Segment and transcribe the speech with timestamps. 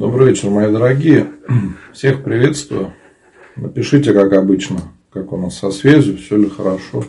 [0.00, 1.30] Добрый вечер, мои дорогие.
[1.92, 2.94] Всех приветствую.
[3.54, 4.80] Напишите, как обычно,
[5.10, 7.04] как у нас со связью, все ли хорошо,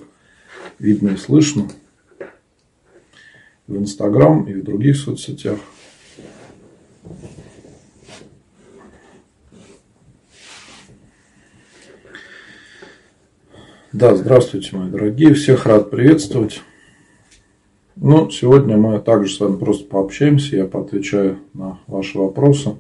[0.77, 1.69] видно и слышно.
[3.65, 5.57] В Инстаграм и в других соцсетях.
[13.93, 15.33] Да, здравствуйте, мои дорогие.
[15.33, 16.61] Всех рад приветствовать.
[18.03, 22.77] Ну, сегодня мы также с вами просто пообщаемся, я поотвечаю на ваши вопросы.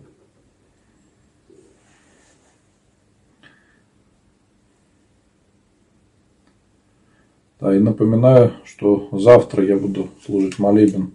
[7.61, 11.11] Да, и напоминаю, что завтра я буду служить молебен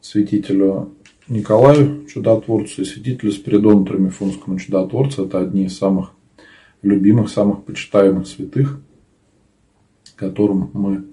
[0.00, 0.94] святителю
[1.28, 5.26] Николаю Чудотворцу и святителю Спиридону Тромифонскому Чудотворцу.
[5.26, 6.12] Это одни из самых
[6.80, 8.80] любимых, самых почитаемых святых,
[10.16, 11.04] которым мы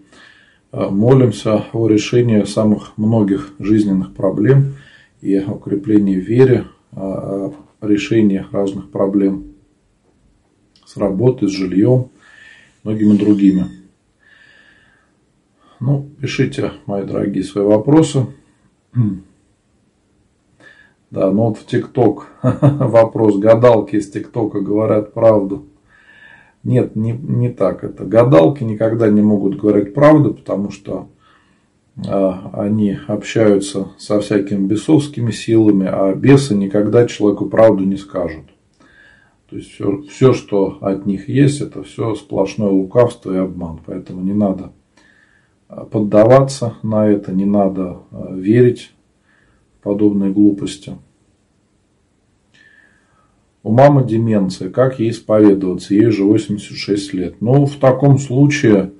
[0.71, 4.75] э, молимся о решении самых многих жизненных проблем
[5.19, 7.51] и о укреплении в вере, о
[7.81, 9.55] решении разных проблем
[10.85, 12.11] с работой, с жильем,
[12.83, 13.80] многими другими.
[15.81, 18.27] Ну, пишите, мои дорогие, свои вопросы.
[21.09, 23.37] Да, ну вот в ТикТок вопрос.
[23.37, 25.65] Гадалки из ТикТока говорят правду.
[26.63, 28.05] Нет, не, не так это.
[28.05, 31.09] Гадалки никогда не могут говорить правду, потому что
[31.97, 38.45] э, они общаются со всякими бесовскими силами, а бесы никогда человеку правду не скажут.
[39.49, 43.79] То есть все, все, что от них есть, это все сплошное лукавство и обман.
[43.83, 44.73] Поэтому не надо
[45.91, 48.91] поддаваться на это, не надо э, верить
[49.81, 50.97] подобные глупости.
[53.63, 55.93] У мамы деменция, как ей исповедоваться?
[55.93, 57.35] Ей же 86 лет.
[57.41, 58.91] Ну, в таком случае,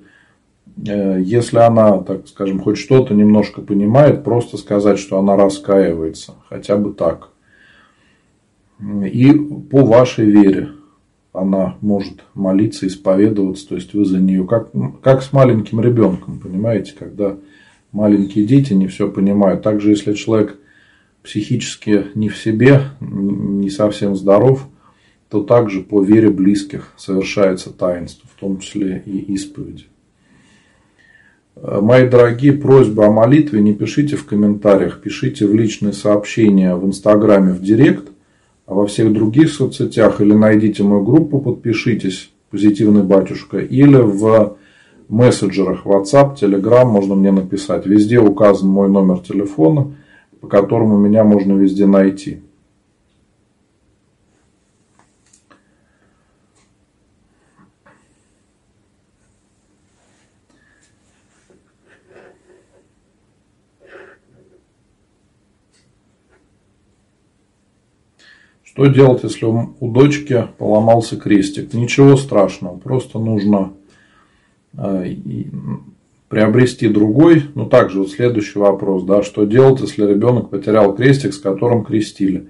[0.86, 6.34] э, если она, так скажем, хоть что-то немножко понимает, просто сказать, что она раскаивается.
[6.48, 7.30] Хотя бы так.
[8.80, 9.32] И
[9.70, 10.70] по вашей вере
[11.32, 14.70] она может молиться, исповедоваться, то есть вы за нее, как,
[15.02, 17.36] как с маленьким ребенком, понимаете, когда
[17.90, 19.62] маленькие дети не все понимают.
[19.62, 20.58] Также, если человек
[21.22, 24.68] психически не в себе, не совсем здоров,
[25.30, 29.84] то также по вере близких совершается таинство, в том числе и исповеди.
[31.56, 37.52] Мои дорогие, просьба о молитве не пишите в комментариях, пишите в личные сообщения в Инстаграме
[37.52, 38.11] в Директ,
[38.66, 44.56] а во всех других соцсетях или найдите мою группу, подпишитесь, позитивный батюшка, или в
[45.08, 47.86] мессенджерах WhatsApp, Telegram можно мне написать.
[47.86, 49.94] Везде указан мой номер телефона–
[50.42, 52.42] по которому меня можно везде найти.
[68.72, 71.74] Что делать, если у дочки поломался крестик?
[71.74, 73.74] Ничего страшного, просто нужно
[74.78, 75.14] э,
[76.28, 77.42] приобрести другой.
[77.54, 82.46] Ну, также вот следующий вопрос, да, что делать, если ребенок потерял крестик, с которым крестили.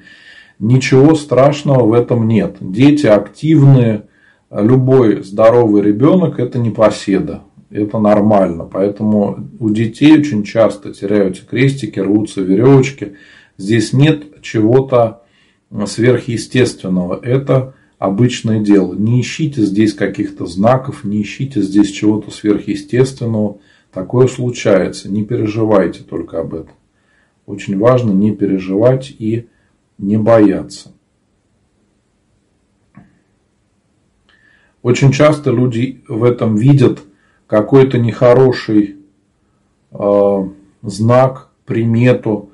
[0.60, 2.54] Ничего страшного в этом нет.
[2.60, 4.04] Дети активные,
[4.48, 7.42] любой здоровый ребенок это не поседа.
[7.68, 8.68] Это нормально.
[8.72, 13.14] Поэтому у детей очень часто теряются крестики, рвутся веревочки.
[13.56, 15.21] Здесь нет чего-то
[15.86, 17.18] сверхъестественного.
[17.22, 18.94] Это обычное дело.
[18.94, 23.58] Не ищите здесь каких-то знаков, не ищите здесь чего-то сверхъестественного.
[23.92, 26.74] Такое случается, не переживайте только об этом.
[27.46, 29.48] Очень важно не переживать и
[29.98, 30.92] не бояться.
[34.82, 37.00] Очень часто люди в этом видят
[37.46, 38.96] какой-то нехороший
[39.92, 40.48] э,
[40.82, 42.51] знак, примету.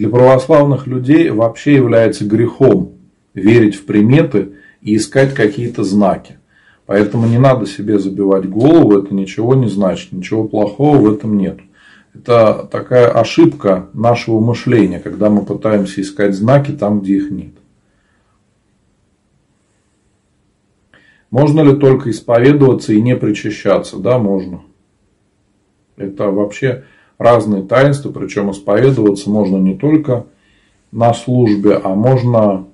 [0.00, 2.92] Для православных людей вообще является грехом
[3.34, 6.38] верить в приметы и искать какие-то знаки.
[6.86, 11.58] Поэтому не надо себе забивать голову, это ничего не значит, ничего плохого в этом нет.
[12.14, 17.52] Это такая ошибка нашего мышления, когда мы пытаемся искать знаки там, где их нет.
[21.30, 23.98] Можно ли только исповедоваться и не причащаться?
[23.98, 24.62] Да, можно.
[25.98, 26.84] Это вообще
[27.20, 30.26] разные таинства, причем исповедоваться можно не только
[30.90, 32.66] на службе, а можно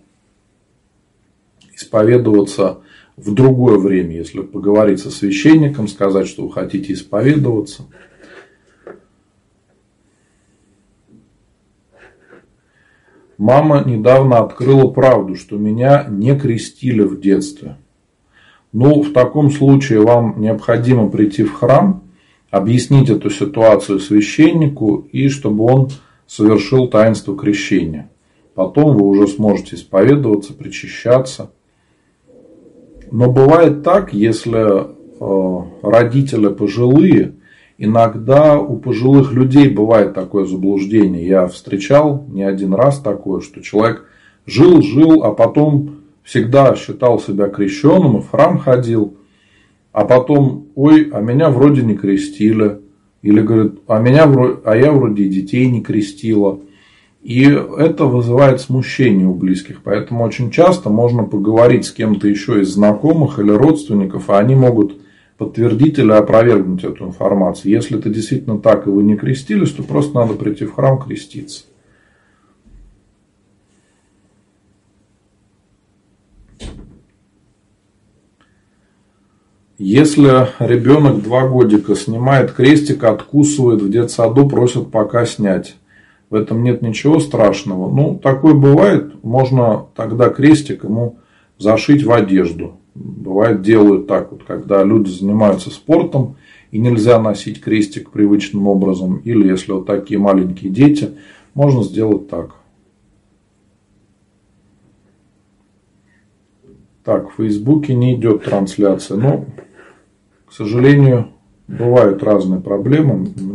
[1.75, 2.79] исповедоваться
[3.17, 7.87] в другое время, если поговорить со священником, сказать, что вы хотите исповедоваться.
[13.37, 17.79] Мама недавно открыла правду, что меня не крестили в детстве.
[18.73, 22.06] Ну, в таком случае вам необходимо прийти в храм,
[22.57, 25.91] объяснить эту ситуацию священнику и чтобы он
[26.27, 28.11] совершил таинство крещения.
[28.55, 31.51] Потом вы уже сможете исповедоваться, причащаться.
[33.11, 34.87] Но бывает так, если
[35.21, 37.35] э, родители пожилые,
[37.79, 41.27] иногда у пожилых людей бывает такое заблуждение.
[41.27, 44.07] Я встречал не один раз такое, что человек
[44.47, 49.17] жил, жил, а потом всегда считал себя крещенным и в храм ходил,
[49.97, 52.81] а потом, ой, а меня вроде не крестили,
[53.23, 54.31] или говорит, а, меня,
[54.63, 56.61] а я вроде детей не крестила.
[57.23, 59.81] И это вызывает смущение у близких.
[59.83, 65.01] Поэтому очень часто можно поговорить с кем-то еще из знакомых или родственников, а они могут
[65.39, 67.73] подтвердить или опровергнуть эту информацию.
[67.73, 71.65] Если это действительно так, и вы не крестились, то просто надо прийти в храм креститься.
[79.79, 85.77] Если ребенок два годика снимает крестик, откусывает в детсаду, просят пока снять.
[86.31, 87.95] В этом нет ничего страшного.
[87.95, 89.23] Ну, такое бывает.
[89.23, 91.19] Можно тогда крестик ему
[91.59, 92.79] зашить в одежду.
[92.95, 96.37] Бывает, делают так вот, когда люди занимаются спортом,
[96.71, 99.19] и нельзя носить крестик привычным образом.
[99.25, 101.11] Или если вот такие маленькие дети,
[101.53, 102.55] можно сделать так.
[107.07, 109.17] Так, в Фейсбуке не идет трансляция.
[109.17, 109.45] Но,
[110.45, 111.29] к сожалению,
[111.69, 113.29] бывают разные проблемы.
[113.39, 113.53] У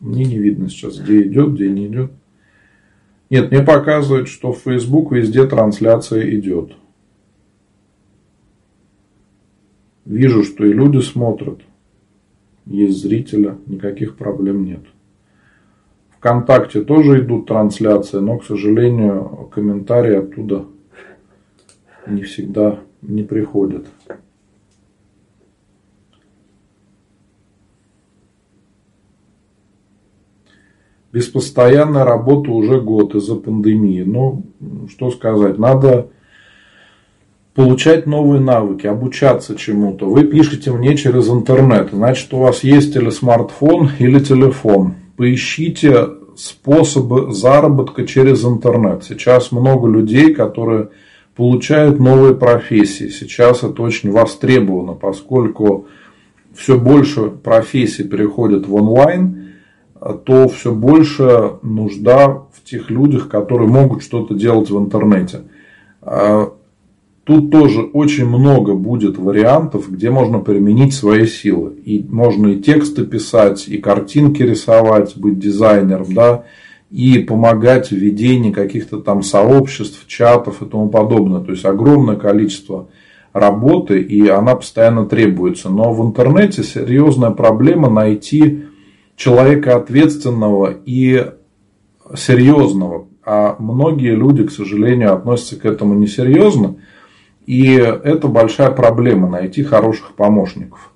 [0.00, 2.10] мне не видно сейчас, где идет, где не идет.
[3.28, 6.72] Нет, мне показывает, что в Facebook везде трансляция идет.
[10.06, 11.60] Вижу, что и люди смотрят.
[12.64, 14.80] Есть зрителя, никаких проблем нет.
[16.16, 20.64] Вконтакте тоже идут трансляции, но, к сожалению, комментарии оттуда
[22.06, 23.86] не всегда не приходят.
[31.12, 34.02] Без постоянной работы уже год из-за пандемии.
[34.02, 34.44] Ну,
[34.90, 36.10] что сказать, надо
[37.54, 40.06] получать новые навыки, обучаться чему-то.
[40.06, 44.94] Вы пишете мне через интернет, значит у вас есть или смартфон, или телефон.
[45.16, 46.06] Поищите
[46.36, 49.04] способы заработка через интернет.
[49.04, 50.90] Сейчас много людей, которые
[51.36, 53.08] получают новые профессии.
[53.08, 55.86] Сейчас это очень востребовано, поскольку
[56.54, 59.50] все больше профессий переходят в онлайн,
[60.24, 65.42] то все больше нужда в тех людях, которые могут что-то делать в интернете.
[66.00, 66.52] А
[67.24, 71.74] тут тоже очень много будет вариантов, где можно применить свои силы.
[71.84, 76.44] И можно и тексты писать, и картинки рисовать, быть дизайнером, да,
[76.90, 81.40] и помогать в ведении каких-то там сообществ, чатов и тому подобное.
[81.40, 82.88] То есть огромное количество
[83.32, 85.68] работы, и она постоянно требуется.
[85.68, 88.64] Но в интернете серьезная проблема найти
[89.16, 91.32] человека ответственного и
[92.16, 93.08] серьезного.
[93.24, 96.76] А многие люди, к сожалению, относятся к этому несерьезно.
[97.46, 100.92] И это большая проблема найти хороших помощников.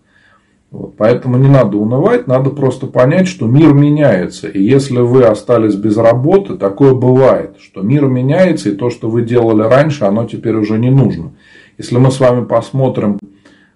[0.70, 4.46] Вот, поэтому не надо унывать, надо просто понять, что мир меняется.
[4.48, 9.22] И если вы остались без работы, такое бывает, что мир меняется, и то, что вы
[9.22, 11.32] делали раньше, оно теперь уже не нужно.
[11.76, 13.18] Если мы с вами посмотрим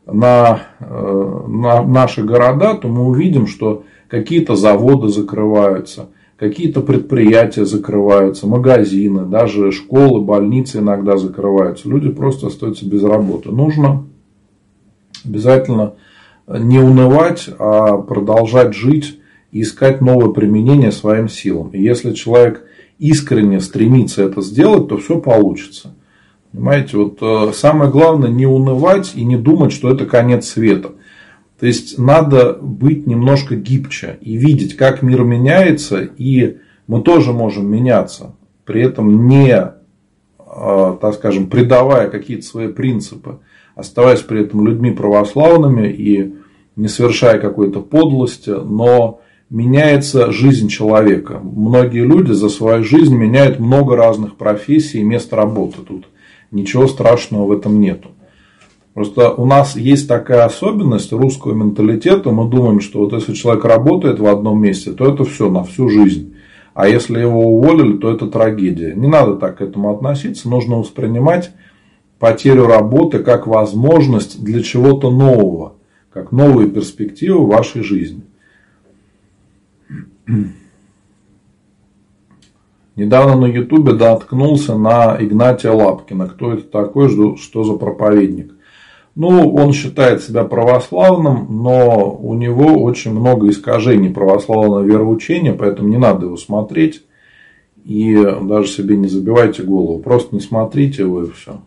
[0.07, 8.47] на, э, на наши города, то мы увидим, что какие-то заводы закрываются, какие-то предприятия закрываются,
[8.47, 11.89] магазины, даже школы, больницы иногда закрываются.
[11.89, 13.51] Люди просто остаются без работы.
[13.51, 14.05] Нужно
[15.25, 15.95] обязательно
[16.47, 19.19] не унывать, а продолжать жить
[19.53, 21.71] и искать новое применение своим силам.
[21.71, 22.65] И если человек
[22.99, 25.95] искренне стремится это сделать, то все получится.
[26.53, 30.93] Понимаете, вот э, самое главное не унывать и не думать, что это конец света.
[31.59, 37.67] То есть надо быть немножко гибче и видеть, как мир меняется, и мы тоже можем
[37.67, 38.35] меняться,
[38.65, 43.41] при этом не, э, так скажем, предавая какие-то свои принципы
[43.75, 46.35] оставаясь при этом людьми православными и
[46.77, 51.41] не совершая какой-то подлости, но меняется жизнь человека.
[51.43, 55.79] Многие люди за свою жизнь меняют много разных профессий и мест работы.
[55.87, 56.07] Тут
[56.51, 58.11] ничего страшного в этом нету.
[58.95, 62.31] Просто у нас есть такая особенность русского менталитета.
[62.31, 65.89] Мы думаем, что вот если человек работает в одном месте, то это все на всю
[65.89, 66.35] жизнь.
[66.75, 68.95] А если его уволили, то это трагедия.
[68.95, 70.49] Не надо так к этому относиться.
[70.49, 71.53] Нужно воспринимать
[72.25, 75.75] потерю работы как возможность для чего-то нового,
[76.11, 78.23] как новые перспективы в вашей жизни.
[82.97, 86.27] Недавно на Ютубе наткнулся на Игнатия Лапкина.
[86.29, 88.55] Кто это такой, что за проповедник?
[89.15, 95.99] Ну, он считает себя православным, но у него очень много искажений православного вероучения, поэтому не
[95.99, 97.05] надо его смотреть.
[97.85, 99.99] И даже себе не забивайте голову.
[99.99, 101.61] Просто не смотрите его и все.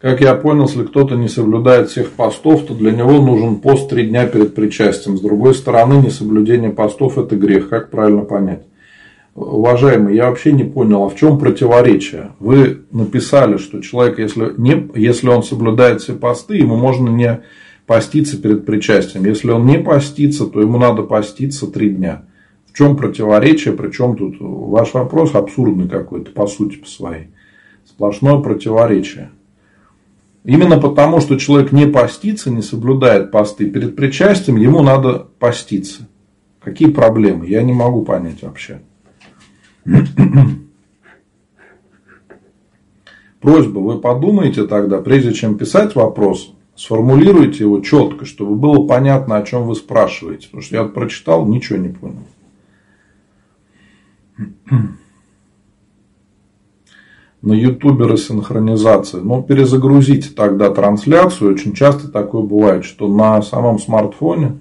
[0.00, 4.06] Как я понял, если кто-то не соблюдает всех постов, то для него нужен пост три
[4.06, 5.16] дня перед причастием.
[5.16, 7.68] С другой стороны, несоблюдение постов– это грех.
[7.68, 8.62] Как правильно понять?
[9.34, 12.30] Уважаемый, я вообще не понял, а в чем противоречие?
[12.38, 17.40] Вы написали, что человек, если, не, если он соблюдает все посты, ему можно не
[17.86, 19.24] поститься перед причастием.
[19.24, 22.22] Если он не постится, то ему надо поститься три дня.
[22.70, 23.74] В чем противоречие?
[23.74, 27.28] Причем тут ваш вопрос абсурдный какой-то, по сути, по своей.
[27.84, 29.30] Сплошное противоречие.
[30.48, 36.08] Именно потому, что человек не постится, не соблюдает посты перед причастием, ему надо поститься.
[36.58, 37.46] Какие проблемы?
[37.46, 38.80] Я не могу понять вообще.
[43.42, 49.42] Просьба, вы подумайте тогда, прежде чем писать вопрос, сформулируйте его четко, чтобы было понятно, о
[49.42, 50.46] чем вы спрашиваете.
[50.46, 52.26] Потому что я прочитал, ничего не понял
[57.42, 59.20] на ютубе синхронизация.
[59.20, 61.54] Но перезагрузите тогда трансляцию.
[61.54, 64.58] Очень часто такое бывает, что на самом смартфоне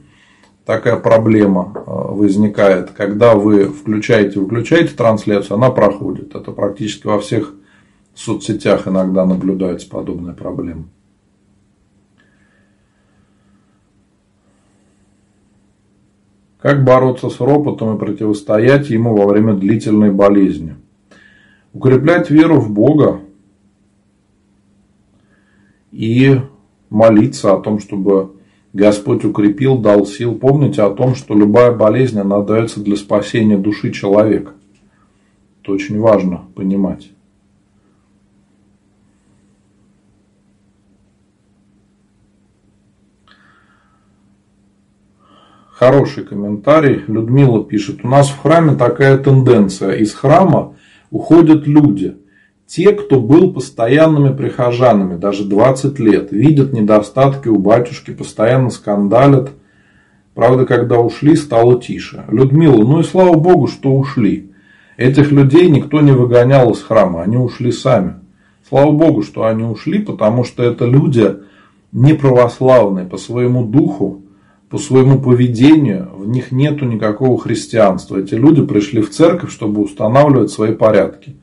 [0.66, 2.92] такая проблема э, возникает.
[2.92, 6.36] Когда вы включаете, выключаете трансляцию, она проходит.
[6.36, 7.54] Это практически во всех
[8.14, 10.86] соцсетях иногда наблюдается подобная проблема.
[16.60, 20.76] Как бороться с ропотом и противостоять ему во время длительной болезни?
[21.78, 23.22] Укреплять веру в Бога
[25.92, 26.42] и
[26.90, 28.32] молиться о том, чтобы
[28.74, 30.34] Господь укрепил, дал сил.
[30.36, 34.54] Помните о том, что любая болезнь, она дается для спасения души человека.
[35.62, 37.12] Это очень важно понимать.
[45.70, 47.04] Хороший комментарий.
[47.06, 48.00] Людмила пишет.
[48.04, 49.92] У нас в храме такая тенденция.
[49.98, 50.74] Из храма
[51.12, 52.18] уходят люди.
[52.66, 59.52] Те, кто был постоянными прихожанами, даже 20 лет, видят недостатки у батюшки, постоянно скандалят.
[60.34, 62.26] Правда, когда ушли, стало тише.
[62.28, 64.52] Людмила, ну и слава богу, что ушли.
[64.98, 68.16] Этих людей никто не выгонял из храма, они ушли сами.
[68.68, 71.38] Слава богу, что они ушли, потому что это люди
[71.94, 74.24] неправославные по своему духу,
[74.70, 78.18] по своему поведению в них нету никакого христианства.
[78.18, 81.36] Эти люди пришли в церковь, чтобы устанавливать свои порядки.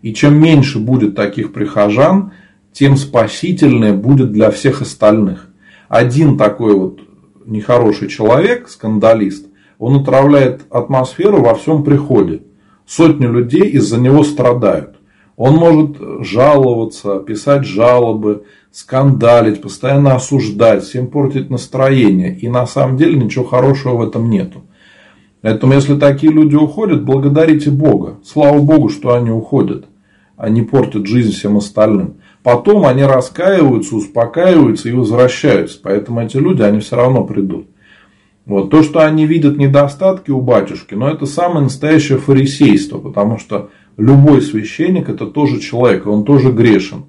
[0.00, 2.32] И чем меньше будет таких прихожан,
[2.72, 5.48] тем спасительнее будет для всех остальных.
[5.88, 7.00] Один такой вот
[7.46, 9.46] нехороший человек, скандалист,
[9.78, 12.42] он отравляет атмосферу во всем приходе.
[12.86, 14.96] Сотни людей из-за него страдают.
[15.36, 22.36] Он может жаловаться, писать жалобы, скандалить, постоянно осуждать, всем портить настроение.
[22.36, 24.64] И на самом деле ничего хорошего в этом нету.
[25.40, 28.18] Поэтому, если такие люди уходят, благодарите Бога.
[28.24, 29.86] Слава Богу, что они уходят.
[30.36, 32.16] Они портят жизнь всем остальным.
[32.42, 35.80] Потом они раскаиваются, успокаиваются и возвращаются.
[35.82, 37.68] Поэтому эти люди, они все равно придут.
[38.46, 38.70] Вот.
[38.70, 42.98] То, что они видят недостатки у батюшки, но это самое настоящее фарисейство.
[42.98, 47.04] Потому что любой священник это тоже человек, он тоже грешен.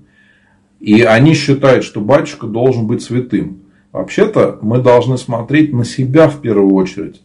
[0.80, 3.64] И они считают, что батюшка должен быть святым.
[3.92, 7.22] Вообще-то мы должны смотреть на себя в первую очередь.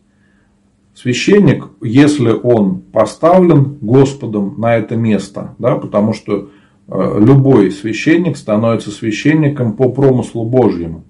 [0.95, 6.51] Священник, если он поставлен Господом на это место, да, потому что
[6.89, 11.05] э, любой священник становится священником по промыслу Божьему.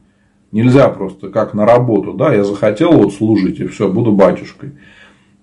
[0.53, 4.73] Нельзя просто как на работу, да, я захотел вот служить и все, буду батюшкой.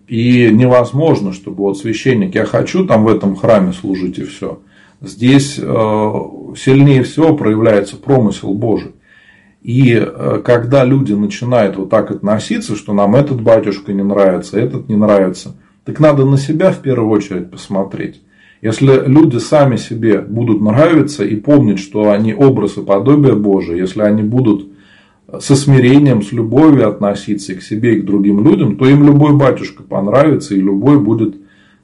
[0.07, 4.59] И невозможно, чтобы вот священник, я хочу там в этом храме служить и все.
[5.01, 8.91] Здесь э, сильнее всего проявляется промысел Божий.
[9.63, 14.89] И э, когда люди начинают вот так относиться, что нам этот батюшка не нравится, этот
[14.89, 15.55] не нравится,
[15.85, 18.21] так надо на себя в первую очередь посмотреть.
[18.61, 24.01] Если люди сами себе будут нравиться и помнить, что они образ и подобие Божие, если
[24.01, 24.67] они будут
[25.39, 29.81] со смирением, с любовью относиться к себе и к другим людям, то им любой батюшка
[29.81, 31.35] понравится и любой будет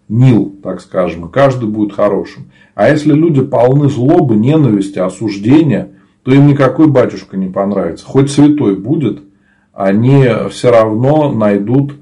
[0.10, 2.52] мил, так скажем, и каждый будет хорошим.
[2.76, 5.90] А если люди полны злобы, ненависти, осуждения,
[6.24, 8.06] то им никакой батюшка не понравится.
[8.06, 9.22] Хоть святой будет,
[9.74, 11.94] они все равно найдут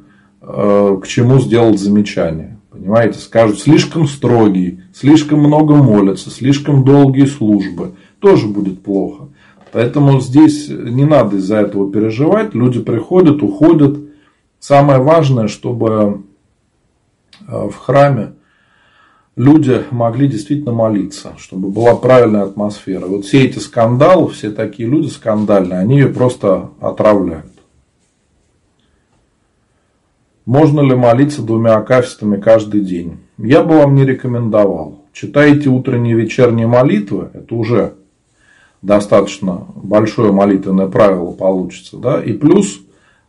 [0.42, 2.58] э, к чему сделать замечание.
[2.72, 7.92] Понимаете, скажут, слишком строгий, слишком много молятся, слишком долгие службы.
[8.20, 9.30] Тоже будет плохо.
[9.72, 12.54] Поэтому здесь не надо из-за этого переживать.
[12.54, 13.98] Люди приходят, уходят.
[14.60, 16.22] Самое важное, чтобы
[17.48, 18.34] в храме
[19.36, 23.06] люди могли действительно молиться, чтобы была правильная атмосфера.
[23.06, 27.52] Вот все эти скандалы, все такие люди скандальные, они ее просто отравляют.
[30.46, 33.18] Можно ли молиться двумя акафистами каждый день?
[33.38, 35.06] Я бы вам не рекомендовал.
[35.12, 37.96] Читаете утренние и вечерние молитвы, это уже
[38.82, 41.98] достаточно большое молитвенное правило получится.
[41.98, 42.22] Да?
[42.22, 42.80] И плюс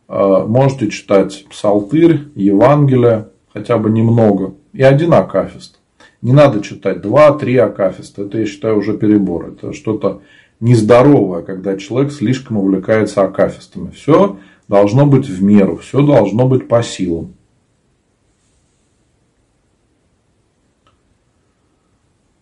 [0.07, 5.79] э, можете читать псалтырь, Евангелие, хотя бы немного, и один акафист.
[6.21, 8.23] Не надо читать два-три акафиста.
[8.23, 9.49] Это, я считаю, уже перебор.
[9.49, 10.21] Это что-то
[10.59, 13.91] нездоровое, когда человек слишком увлекается акафистами.
[13.91, 14.37] Все
[14.67, 17.33] должно быть в меру, все должно быть по силам.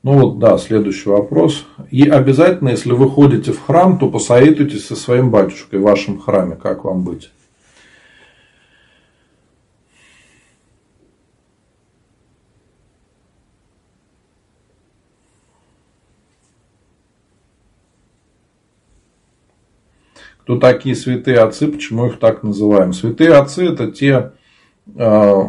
[0.03, 1.65] Ну вот, да, следующий вопрос.
[1.89, 6.55] И обязательно, если вы ходите в храм, то посоветуйтесь со своим батюшкой в вашем храме,
[6.55, 7.31] как вам быть.
[20.46, 22.94] Кто такие святые отцы, почему их так называем?
[22.94, 24.34] Святые отцы это те
[24.96, 25.42] э,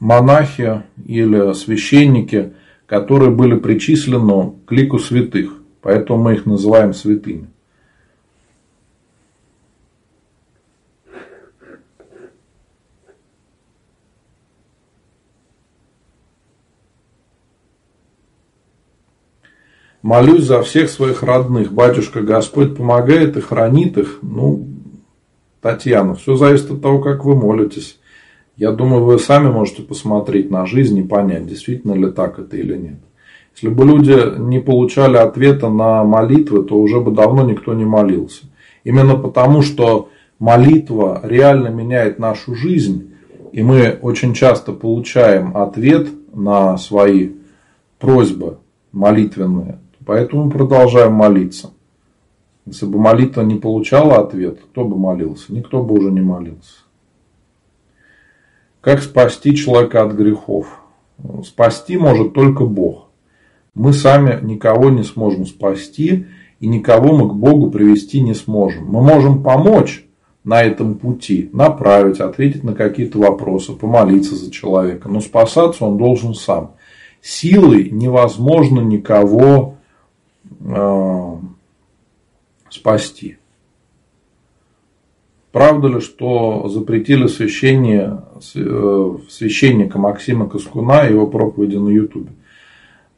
[0.00, 2.52] монахи или священники,
[2.86, 5.54] которые были причислены к лику святых.
[5.82, 7.48] Поэтому мы их называем святыми.
[20.08, 21.70] Молюсь за всех своих родных.
[21.70, 24.20] Батюшка Господь помогает и хранит их.
[24.22, 24.64] Ну,
[25.60, 27.98] Татьяна, все зависит от того, как вы молитесь.
[28.56, 32.74] Я думаю, вы сами можете посмотреть на жизнь и понять, действительно ли так это или
[32.74, 32.96] нет.
[33.54, 38.46] Если бы люди не получали ответа на молитвы, то уже бы давно никто не молился.
[38.84, 43.12] Именно потому, что молитва реально меняет нашу жизнь,
[43.52, 47.32] и мы очень часто получаем ответ на свои
[47.98, 48.56] просьбы
[48.92, 51.68] молитвенные, Поэтому продолжаем молиться.
[52.64, 55.52] Если бы молитва не получала ответ, кто бы молился?
[55.52, 56.76] Никто бы уже не молился.
[58.80, 60.80] Как спасти человека от грехов?
[61.44, 63.08] Спасти может только Бог.
[63.74, 66.24] Мы сами никого не сможем спасти,
[66.58, 68.86] и никого мы к Богу привести не сможем.
[68.86, 70.06] Мы можем помочь
[70.42, 75.10] на этом пути, направить, ответить на какие-то вопросы, помолиться за человека.
[75.10, 76.76] Но спасаться он должен сам.
[77.20, 79.74] Силой невозможно никого
[82.70, 83.38] спасти.
[85.52, 88.22] Правда ли, что запретили священие,
[88.54, 92.30] э, священника Максима Каскуна и его проповеди на Ютубе?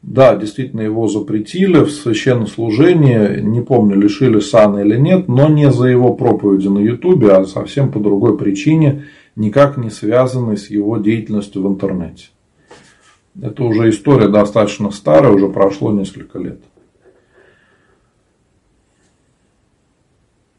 [0.01, 5.87] Да, действительно его запретили в священнослужении, не помню, лишили сана или нет, но не за
[5.87, 11.61] его проповеди на Ютубе, а совсем по другой причине, никак не связанной с его деятельностью
[11.61, 12.29] в интернете.
[13.39, 16.61] Это уже история достаточно старая, уже прошло несколько лет.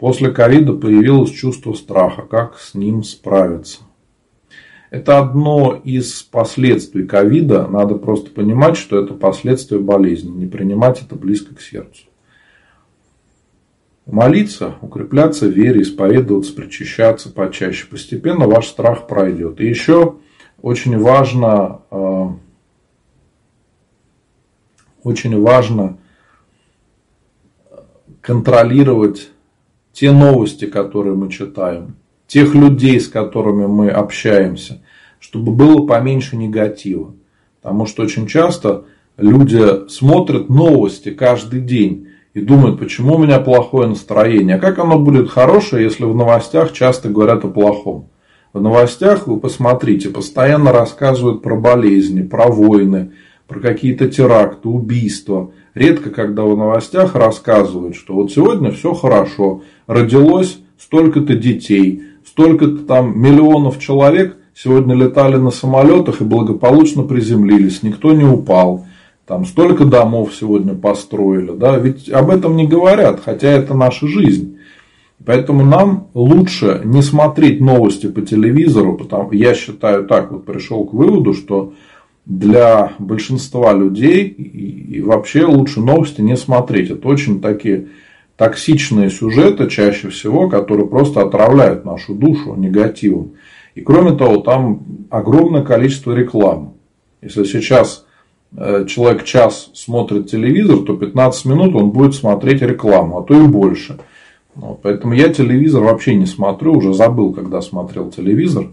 [0.02, 3.82] После ковида появилось чувство страха, как с ним справиться.
[4.90, 7.68] Это одно из последствий ковида.
[7.68, 10.30] Надо просто понимать, что это последствия болезни.
[10.30, 12.02] Не принимать это близко к сердцу.
[14.04, 17.86] Молиться, укрепляться в вере, исповедоваться, причащаться почаще.
[17.86, 19.60] Постепенно ваш страх пройдет.
[19.60, 20.16] И еще
[20.60, 22.26] очень важно, э,
[25.04, 25.98] очень важно
[28.20, 29.28] контролировать
[29.92, 34.82] те новости, которые мы читаем, тех людей, с которыми мы общаемся,
[35.18, 37.14] чтобы было поменьше негатива.
[37.60, 38.84] Потому что очень часто
[39.16, 44.56] люди смотрят новости каждый день и думают, почему у меня плохое настроение.
[44.56, 48.08] А как оно будет хорошее, если в новостях часто говорят о плохом?
[48.52, 53.12] В новостях вы посмотрите, постоянно рассказывают про болезни, про войны,
[53.48, 55.52] про какие-то теракты, убийства.
[55.74, 63.20] Редко, когда в новостях рассказывают, что вот сегодня все хорошо, родилось столько-то детей, столько-то там
[63.20, 68.86] миллионов человек сегодня летали на самолетах и благополучно приземлились, никто не упал.
[69.26, 74.58] Там столько домов сегодня построили, да, ведь об этом не говорят, хотя это наша жизнь.
[75.24, 80.92] Поэтому нам лучше не смотреть новости по телевизору, потому я считаю так, вот пришел к
[80.92, 81.74] выводу, что
[82.26, 86.90] для большинства людей и вообще лучше новости не смотреть.
[86.90, 87.88] Это очень такие
[88.36, 93.32] токсичные сюжеты чаще всего, которые просто отравляют нашу душу негативом.
[93.74, 96.72] И кроме того, там огромное количество рекламы.
[97.22, 98.04] Если сейчас
[98.56, 103.46] э, человек час смотрит телевизор, то 15 минут он будет смотреть рекламу, а то и
[103.46, 103.98] больше.
[104.54, 108.68] Вот, поэтому я телевизор вообще не смотрю, уже забыл, когда смотрел телевизор.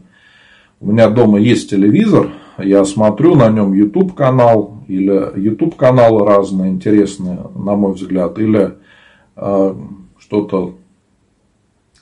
[0.81, 6.71] У меня дома есть телевизор, я смотрю на нем YouTube канал или YouTube каналы разные,
[6.71, 8.73] интересные, на мой взгляд, или
[10.19, 10.75] что-то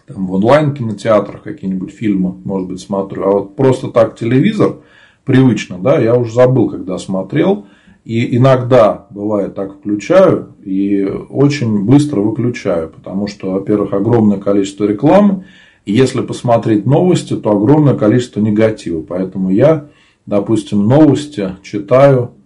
[0.07, 3.23] там, в онлайн-кинотеатрах какие-нибудь фильмы, может быть, смотрю.
[3.23, 4.77] А вот просто так телевизор
[5.25, 7.65] привычно, да, я уже забыл, когда смотрел.
[8.05, 15.43] И иногда, бывает, так включаю и очень быстро выключаю, потому что, во-первых, огромное количество рекламы,
[15.83, 19.01] и если посмотреть новости, то огромное количество негатива.
[19.01, 19.87] Поэтому я,
[20.25, 22.36] допустим, новости читаю а,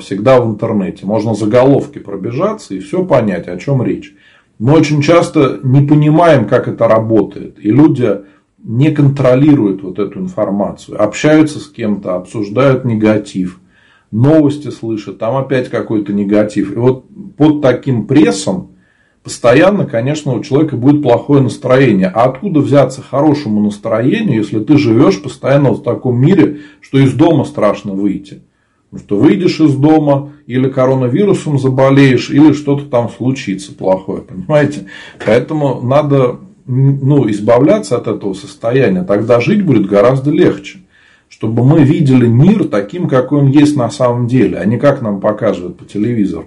[0.00, 1.06] всегда в интернете.
[1.06, 4.14] Можно заголовки пробежаться и все понять, о чем речь.
[4.58, 7.58] Мы очень часто не понимаем, как это работает.
[7.58, 8.20] И люди
[8.62, 11.02] не контролируют вот эту информацию.
[11.02, 13.58] Общаются с кем-то, обсуждают негатив.
[14.10, 16.72] Новости слышат, там опять какой-то негатив.
[16.72, 17.06] И вот
[17.36, 18.72] под таким прессом
[19.24, 22.08] постоянно, конечно, у человека будет плохое настроение.
[22.08, 27.44] А откуда взяться хорошему настроению, если ты живешь постоянно в таком мире, что из дома
[27.44, 28.42] страшно выйти?
[28.98, 34.86] Что выйдешь из дома, или коронавирусом заболеешь, или что-то там случится плохое, понимаете?
[35.24, 40.80] Поэтому надо ну, избавляться от этого состояния, тогда жить будет гораздо легче.
[41.28, 45.20] Чтобы мы видели мир таким, какой он есть на самом деле, а не как нам
[45.20, 46.46] показывают по телевизору.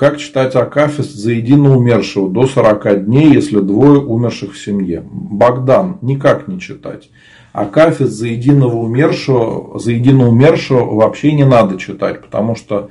[0.00, 5.04] Как читать Акафист за едино умершего до 40 дней, если двое умерших в семье?
[5.04, 7.10] Богдан, никак не читать.
[7.52, 12.88] Акафист за единого умершего, за едино умершего вообще не надо читать, потому что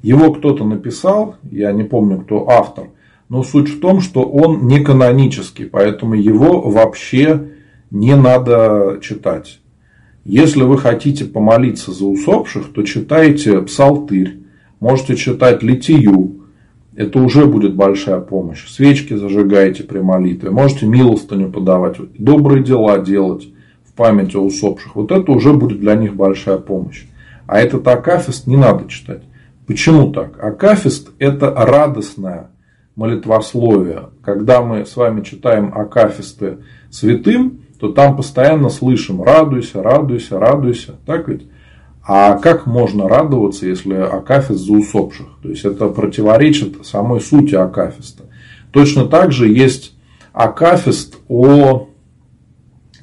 [0.00, 2.90] его кто-то написал, я не помню, кто автор,
[3.28, 7.48] но суть в том, что он не канонический, поэтому его вообще
[7.90, 9.58] не надо читать.
[10.24, 14.38] Если вы хотите помолиться за усопших, то читайте псалтырь,
[14.78, 16.43] можете читать литию,
[16.96, 18.66] это уже будет большая помощь.
[18.68, 20.50] Свечки зажигаете при молитве.
[20.50, 21.96] Можете милостыню подавать.
[22.18, 23.48] Добрые дела делать
[23.84, 24.94] в память о усопших.
[24.94, 27.04] Вот это уже будет для них большая помощь.
[27.46, 29.22] А этот акафист не надо читать.
[29.66, 30.42] Почему так?
[30.42, 32.50] Акафист– это радостное
[32.96, 34.10] молитвословие.
[34.22, 36.58] Когда мы с вами читаем акафисты
[36.90, 40.94] святым, то там постоянно слышим «радуйся, радуйся, радуйся».
[41.06, 41.46] Так ведь?
[42.06, 45.26] А как можно радоваться, если акафист за усопших?
[45.42, 48.24] То есть это противоречит самой сути акафиста.
[48.72, 49.96] Точно так же есть
[50.32, 51.88] акафист о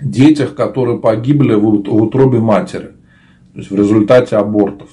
[0.02, 2.92] детях, которые погибли в утробе матери.
[3.54, 4.90] То есть в результате абортов.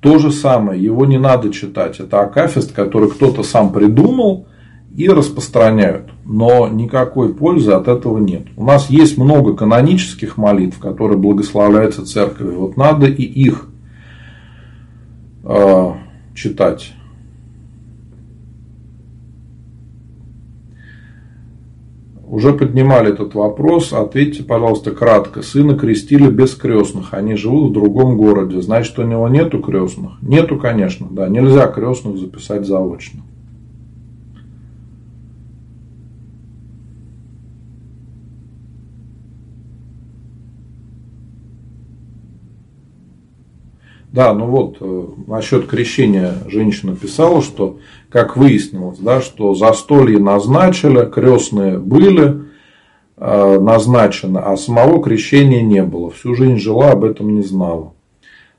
[0.00, 2.00] То же самое, его не надо читать.
[2.00, 4.46] Это акафист, который кто-то сам придумал,
[4.94, 6.10] и распространяют.
[6.24, 8.46] Но никакой пользы от этого нет.
[8.56, 12.60] У нас есть много канонических молитв, которые благословляются церковью.
[12.60, 13.68] Вот надо и их
[15.44, 15.92] э,
[16.34, 16.94] читать.
[22.26, 23.92] Уже поднимали этот вопрос.
[23.92, 25.42] Ответьте, пожалуйста, кратко.
[25.42, 27.12] Сына крестили без крестных.
[27.12, 28.62] Они живут в другом городе.
[28.62, 30.22] Значит, у него нету крестных?
[30.22, 31.06] Нету, конечно.
[31.10, 33.20] Да, нельзя крестных записать заочно.
[44.14, 51.04] Да, ну вот э, насчет крещения женщина писала, что, как выяснилось, да, что застолье назначили,
[51.10, 52.44] крестные были
[53.16, 56.12] э, назначены, а самого крещения не было.
[56.12, 57.92] Всю жизнь жила, об этом не знала.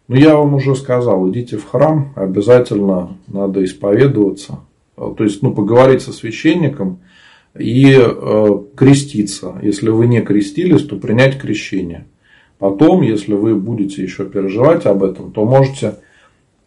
[0.10, 4.60] Но я вам уже сказал, идите в храм, обязательно надо исповедоваться.
[4.98, 7.00] То есть, ну, поговорить со священником
[7.58, 9.58] и э, креститься.
[9.62, 12.08] Если вы не крестились, то принять крещение.
[12.66, 15.98] Потом, если вы будете еще переживать об этом, то можете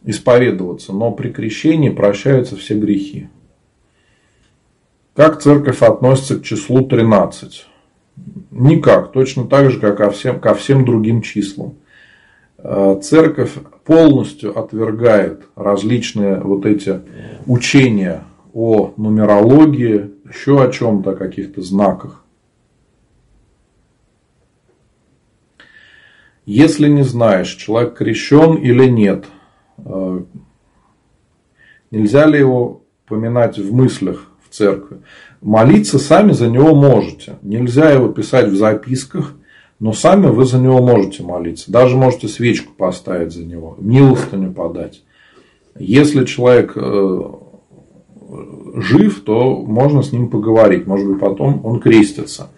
[0.04, 3.26] исповедоваться, но при крещении прощаются все грехи.
[5.16, 7.66] Как церковь относится к числу 13?
[8.52, 11.74] Никак, точно так же, как ко всем, ко всем другим числам.
[12.58, 17.00] Э, церковь полностью отвергает различные вот эти
[17.46, 18.22] учения
[18.54, 22.22] о нумерологии, еще о чем-то, каких-то знаках.
[26.48, 29.26] Если не знаешь, человек крещен или нет,
[29.84, 30.20] э,
[31.90, 35.02] нельзя ли его поминать в мыслях в церкви?
[35.42, 37.36] Молиться сами за него можете.
[37.42, 39.34] Нельзя его писать в записках,
[39.78, 41.70] но сами вы за него можете молиться.
[41.70, 45.02] Даже можете свечку поставить за него, милостыню подать.
[45.78, 47.30] Если человек э,
[48.74, 50.86] жив, то можно с ним поговорить.
[50.86, 52.48] Может быть, потом он крестится.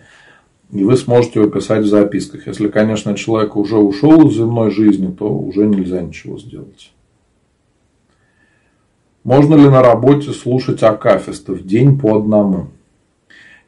[0.73, 2.47] И вы сможете его писать в записках.
[2.47, 6.93] Если, конечно, человек уже ушел из земной жизни, то уже нельзя ничего сделать.
[9.25, 12.69] Можно ли на работе слушать акафисты в день по одному?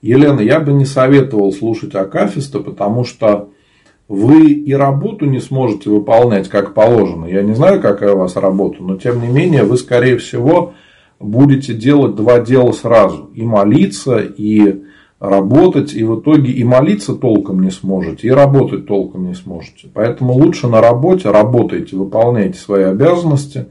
[0.01, 3.51] Елена, я бы не советовал слушать акафисты, потому что
[4.09, 7.27] вы и работу не сможете выполнять как положено.
[7.27, 10.75] Я не знаю, какая у вас работа, но тем не менее вы, скорее всего,
[11.21, 13.31] будете делать два дела сразу.
[13.35, 14.83] И молиться, и
[15.23, 19.89] работать, и в итоге и молиться толком не сможете, и работать толком не сможете.
[19.95, 23.67] Поэтому лучше на работе работайте, выполняйте свои обязанности.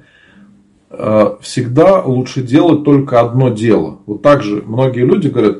[0.90, 4.00] Э, всегда лучше делать только одно дело.
[4.06, 5.58] Вот так же многие люди говорят,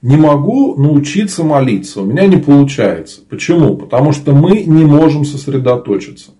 [0.00, 3.20] не могу научиться молиться, у меня не получается.
[3.28, 3.76] Почему?
[3.76, 6.30] Потому что мы не можем сосредоточиться.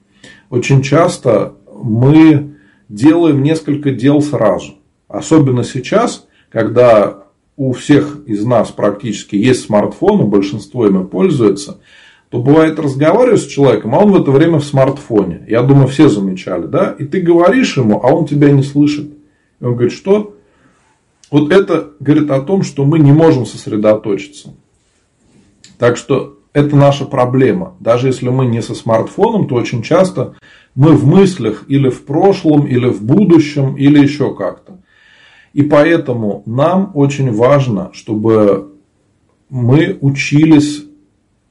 [0.48, 2.54] Очень часто мы
[2.88, 4.76] делаем несколько дел сразу.
[5.08, 7.23] Особенно сейчас, когда
[7.56, 11.78] у всех из нас практически есть смартфон, и большинство ими пользуется,
[12.30, 15.44] то бывает разговариваешь с человеком, а он в это время в смартфоне.
[15.48, 16.96] Я думаю, все замечали, да?
[16.98, 19.12] И ты говоришь ему, а он тебя не слышит.
[19.60, 20.36] И он говорит, что?
[21.30, 24.54] Вот это говорит о том, что мы не можем сосредоточиться.
[25.78, 27.74] Так что это наша проблема.
[27.80, 30.34] Даже если мы не со смартфоном, то очень часто
[30.74, 34.80] мы в мыслях или в прошлом, или в будущем, или еще как-то.
[35.54, 38.72] И поэтому нам очень важно, чтобы
[39.48, 40.84] мы учились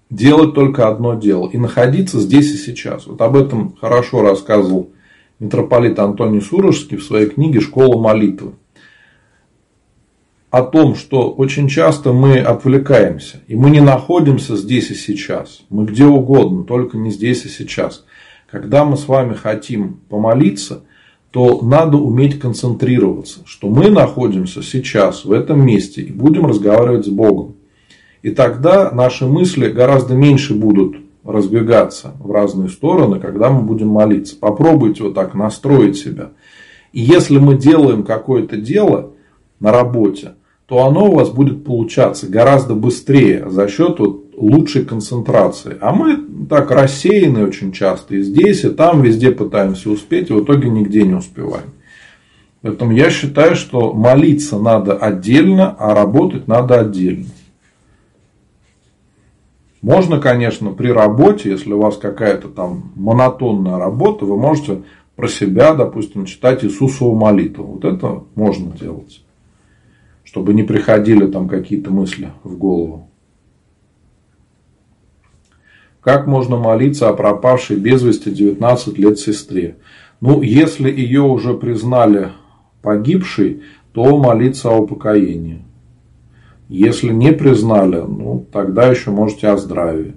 [0.10, 3.08] делать только одно дело и находиться здесь и сейчас.
[3.08, 4.92] Вот об этом хорошо рассказывал
[5.40, 8.52] митрополит Антоний Сурожский в своей книге «Школа молитвы».
[10.52, 15.62] О том, что очень часто мы отвлекаемся, и мы не находимся здесь и сейчас.
[15.70, 18.06] Мы где угодно, только не здесь и сейчас.
[18.52, 20.84] Когда мы с вами хотим помолиться–
[21.34, 27.10] то надо уметь концентрироваться, что мы находимся сейчас в этом месте и будем разговаривать с
[27.10, 27.56] Богом.
[28.22, 34.36] И тогда наши мысли гораздо меньше будут разбегаться в разные стороны, когда мы будем молиться.
[34.40, 36.34] Попробуйте вот так настроить себя.
[36.92, 39.14] И если мы делаем какое-то дело
[39.60, 40.34] на работе,
[40.68, 45.78] то оно у вас будет получаться гораздо быстрее за счет вот лучшей концентрации.
[45.80, 46.18] А мы
[46.48, 48.16] так рассеяны очень часто.
[48.16, 51.72] И здесь, и там, везде пытаемся успеть, и в итоге нигде не успеваем.
[52.62, 57.26] Поэтому я считаю, что молиться надо отдельно, а работать надо отдельно.
[59.82, 64.84] Можно, конечно, при работе, если у вас какая-то там монотонная работа, вы можете
[65.18, 67.66] про себя, допустим, читать Иисусову молитву.
[67.66, 69.22] Вот это можно делать.
[70.24, 73.10] Чтобы не приходили там какие-то мысли в голову.
[76.04, 79.78] Как можно молиться о пропавшей без вести 19 лет сестре?
[80.20, 82.32] Ну, если ее уже признали
[82.82, 83.62] погибшей,
[83.94, 85.62] то молиться о упокоении.
[86.68, 90.16] Если не признали, ну, тогда еще можете о здравии.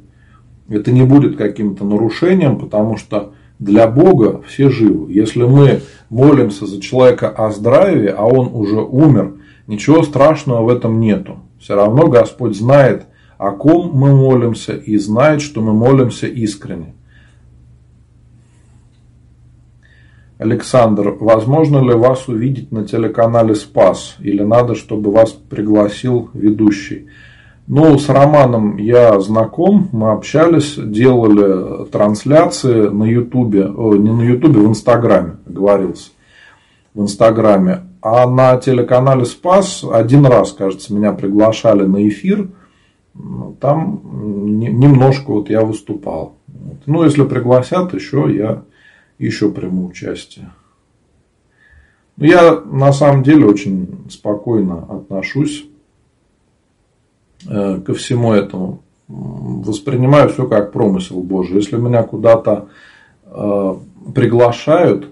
[0.68, 5.12] Это не будет каким-то нарушением, потому что для Бога все живы.
[5.12, 9.35] Если мы молимся за человека о здравии, а он уже умер,
[9.68, 11.38] ничего страшного в этом нету.
[11.61, 13.07] Все равно Господь знает,
[13.38, 16.94] о ком мы молимся и знает, что мы молимся искренне.
[20.38, 27.07] Александр, возможно ли вас увидеть на телеканале «Спас» или надо, чтобы вас пригласил ведущий?
[27.66, 34.68] Ну, с Романом я знаком, мы общались, делали трансляции на Ютубе, не на Ютубе, в
[34.68, 36.11] Инстаграме, говорился,
[36.94, 37.85] в Инстаграме.
[38.03, 42.49] А на телеканале «Спас» один раз, кажется, меня приглашали на эфир–
[43.61, 44.00] там
[44.61, 46.37] немножко вот я выступал.
[46.87, 48.62] Ну, если пригласят еще, я
[49.18, 50.50] еще приму участие.
[52.16, 55.66] Но я на самом деле очень спокойно отношусь
[57.48, 58.83] э, ко всему этому.
[59.09, 61.57] Воспринимаю все как промысел Божий.
[61.57, 62.68] Если меня куда-то
[63.24, 63.74] э,
[64.14, 65.09] приглашают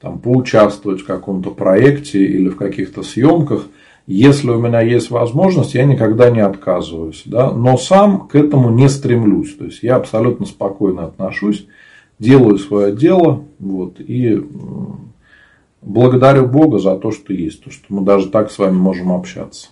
[0.00, 3.66] там, поучаствовать в каком-то проекте или в каких-то съемках–
[4.06, 7.22] если у меня есть возможность, я никогда не отказываюсь.
[7.24, 7.50] Да?
[7.50, 9.56] Но сам к этому не стремлюсь.
[9.56, 11.66] То есть я абсолютно спокойно отношусь,
[12.18, 13.44] делаю свое дело.
[13.58, 14.44] Вот, и
[15.80, 17.64] благодарю Бога за то, что есть.
[17.64, 19.68] То, что мы даже так с вами можем общаться.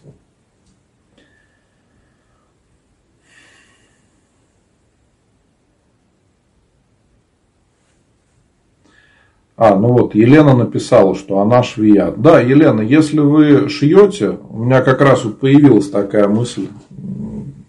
[9.64, 12.10] А, ну вот, Елена написала, что она швея.
[12.16, 16.66] Да, Елена, если вы шьете, у меня как раз вот появилась такая мысль,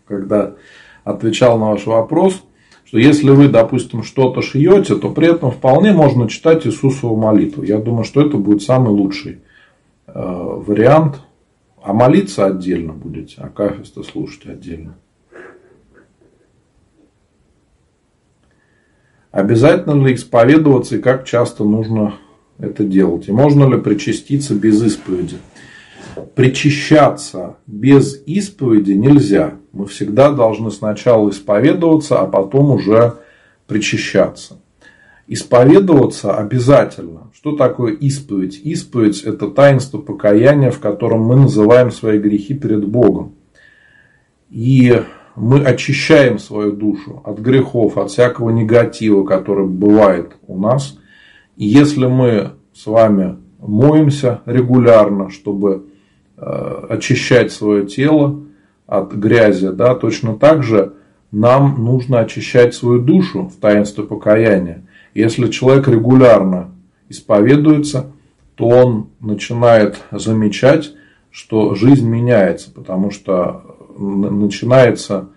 [0.07, 0.55] когда
[1.03, 2.41] отвечал на ваш вопрос,
[2.83, 7.61] что если вы, допустим, что-то шьете, то при этом вполне можно читать Иисусову молитву.
[7.61, 9.41] Я думаю, что это будет самый лучший
[10.07, 11.21] э, вариант.
[11.83, 14.95] А молиться отдельно будете, а кафеста слушать отдельно.
[19.33, 22.13] Обязательно ли исповедоваться и как часто нужно
[22.59, 23.27] это делать?
[23.27, 25.37] И можно ли причаститься без исповеди?
[26.35, 29.55] Причащаться без исповеди нельзя.
[29.71, 33.15] Мы всегда должны сначала исповедоваться, а потом уже
[33.65, 34.59] причащаться.
[35.25, 37.31] Исповедоваться обязательно.
[37.33, 38.61] Что такое исповедь?
[38.63, 43.33] Исповедь– это таинство покаяния, в котором мы называем свои грехи перед Богом.
[44.51, 45.01] И
[45.35, 50.97] мы очищаем свою душу от грехов, от всякого негатива, который бывает у нас.
[51.57, 55.87] И если мы с вами моемся регулярно, чтобы
[56.37, 58.43] э, очищать свое тело
[58.85, 60.93] от грязи, да, точно так же
[61.31, 64.85] нам нужно очищать свою душу в таинстве покаяния.
[65.15, 66.71] Если человек регулярно
[67.09, 68.11] исповедуется,
[68.55, 70.93] то он начинает замечать,
[71.31, 75.29] что жизнь меняется, потому что начинается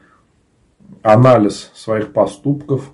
[1.02, 2.90] анализ своих поступков.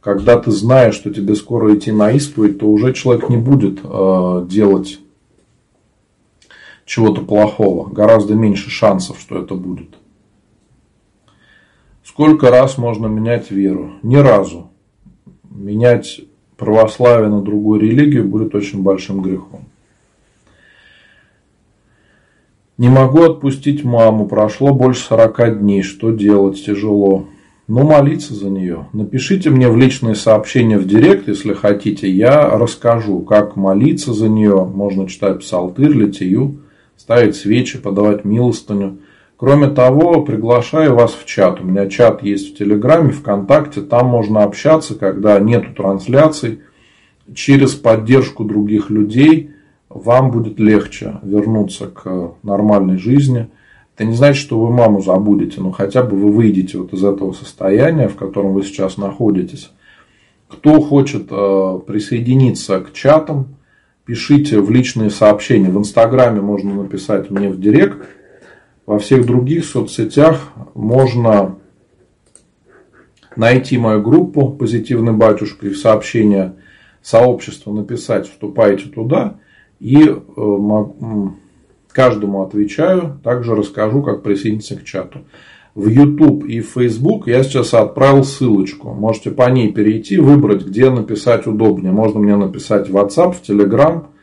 [0.00, 4.46] Когда ты знаешь, что тебе скоро идти на исповедь, то уже человек не будет э,
[4.48, 5.00] делать
[6.84, 7.88] чего-то плохого.
[7.88, 9.96] Гораздо меньше шансов, что это будет.
[12.04, 13.94] Сколько раз можно менять веру?
[14.02, 14.70] Ни разу.
[15.50, 16.20] Менять
[16.56, 19.66] православие на другую религию будет очень большим грехом.
[22.78, 24.26] Не могу отпустить маму.
[24.26, 25.82] Прошло больше 40 дней.
[25.82, 26.62] Что делать?
[26.62, 27.26] Тяжело.
[27.68, 28.86] Ну, молиться за нее.
[28.92, 32.08] Напишите мне в личные сообщения в директ, если хотите.
[32.08, 34.64] Я расскажу, как молиться за нее.
[34.64, 36.58] Можно читать псалтырь, литию,
[36.98, 38.98] ставить свечи, подавать милостыню.
[39.38, 41.60] Кроме того, приглашаю вас в чат.
[41.60, 43.80] У меня чат есть в Телеграме, ВКонтакте.
[43.80, 46.60] Там можно общаться, когда нету трансляций.
[47.34, 49.50] Через поддержку других людей
[49.96, 53.48] вам будет легче вернуться к нормальной жизни.
[53.94, 57.32] Это не значит, что вы маму забудете, но хотя бы вы выйдете вот из этого
[57.32, 59.70] состояния, в котором вы сейчас находитесь.
[60.48, 63.56] Кто хочет э, присоединиться к чатам,
[64.04, 65.70] пишите в личные сообщения.
[65.70, 68.06] В Инстаграме можно написать мне в директ
[68.86, 71.56] во всех других соцсетях можно
[73.34, 76.54] найти мою группу «Позитивный батюшка» и в сообщение
[77.02, 79.40] сообщества написать «Вступайте туда».
[79.80, 81.24] И э,
[81.92, 83.20] каждому отвечаю.
[83.22, 85.20] Также расскажу, как присоединиться к чату.
[85.74, 88.94] В YouTube и в Facebook я сейчас отправил ссылочку.
[88.94, 91.92] Можете по ней перейти, выбрать, где написать удобнее.
[91.92, 94.06] Можно мне написать в WhatsApp, в Telegram–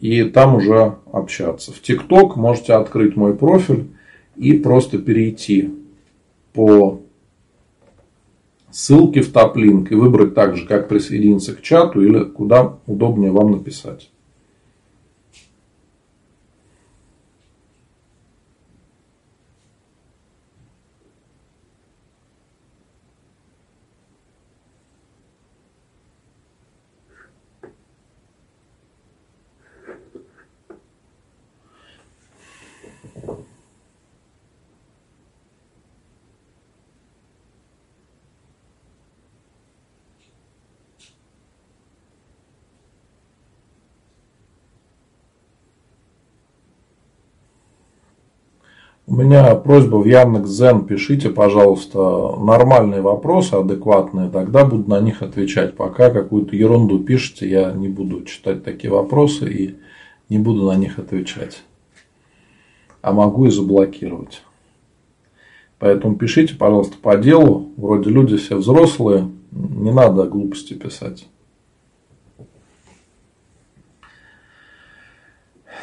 [0.00, 1.72] и там уже общаться.
[1.72, 3.88] В ТикТок можете открыть мой профиль
[4.36, 5.74] и просто перейти
[6.52, 7.00] по
[8.70, 14.10] ссылке в топлинк и выбрать также, как присоединиться к чату или куда удобнее вам написать.
[49.06, 51.98] У меня просьба в Яндекс.Зен, пишите, пожалуйста,
[52.36, 55.74] нормальные вопросы, адекватные, тогда буду на них отвечать.
[55.76, 59.76] Пока какую-то ерунду пишите, я не буду читать такие вопросы и
[60.28, 61.64] не буду на них отвечать.
[63.02, 64.42] А могу и заблокировать.
[65.80, 67.70] Поэтому пишите, пожалуйста, по делу.
[67.76, 71.26] Вроде люди все взрослые, не надо глупости писать.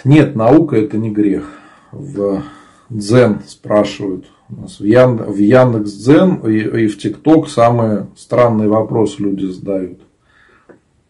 [0.05, 1.59] Нет, наука это не грех.
[1.91, 2.43] В
[2.89, 4.25] Дзен спрашивают.
[4.49, 5.17] У нас в, Ян...
[5.17, 9.99] в Яндекс Дзен и, и в ТикТок самые странные вопросы люди задают.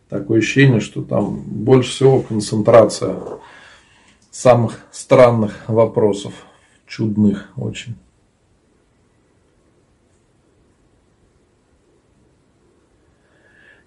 [0.10, 3.18] Такое ощущение, что там больше всего концентрация
[4.32, 6.34] самых странных вопросов.
[6.88, 7.96] Чудных очень.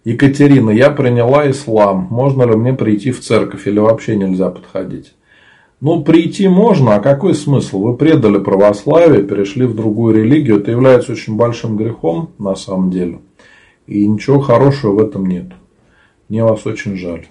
[0.05, 2.09] Екатерина, я приняла ислам.
[2.11, 5.15] Можно ли мне прийти в церковь или вообще нельзя подходить?
[5.81, 7.81] Ну, прийти можно, а какой смысл?
[7.81, 10.61] Вы предали православие, перешли в другую религию.
[10.61, 13.21] Это является очень большим грехом, на самом деле.
[13.87, 15.47] И ничего хорошего в этом нет.
[16.29, 17.27] Мне вас очень жаль.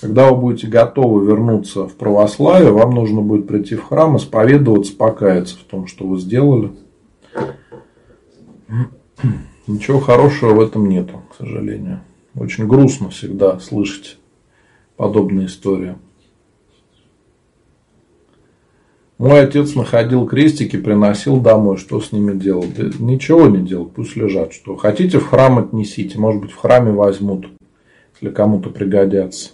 [0.00, 5.56] Когда вы будете готовы вернуться в православие, вам нужно будет прийти в храм, исповедоваться, покаяться
[5.56, 6.70] в том, что вы сделали.
[9.66, 12.00] Ничего хорошего в этом нету, к сожалению.
[12.34, 14.16] Очень грустно всегда слышать
[14.96, 15.96] подобные истории.
[19.20, 21.76] Мой отец находил крестики, приносил домой.
[21.76, 22.64] Что с ними делал?
[22.74, 24.54] Да ничего не делал, пусть лежат.
[24.54, 26.18] Что хотите, в храм отнесите.
[26.18, 27.48] Может быть, в храме возьмут,
[28.14, 29.50] если кому-то пригодятся.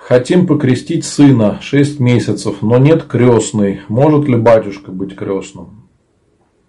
[0.00, 3.82] Хотим покрестить сына 6 месяцев, но нет крестной.
[3.86, 5.86] Может ли батюшка быть крестным?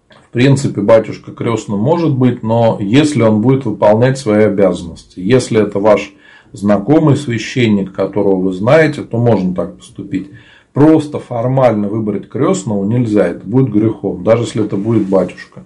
[0.08, 5.18] В принципе, батюшка крестным может быть, но если он будет выполнять свои обязанности.
[5.18, 6.14] Если это ваш
[6.52, 10.30] знакомый священник, которого вы знаете, то можно так поступить.
[10.72, 15.64] Просто формально выбрать крестного нельзя, это будет грехом, даже если это будет батюшка.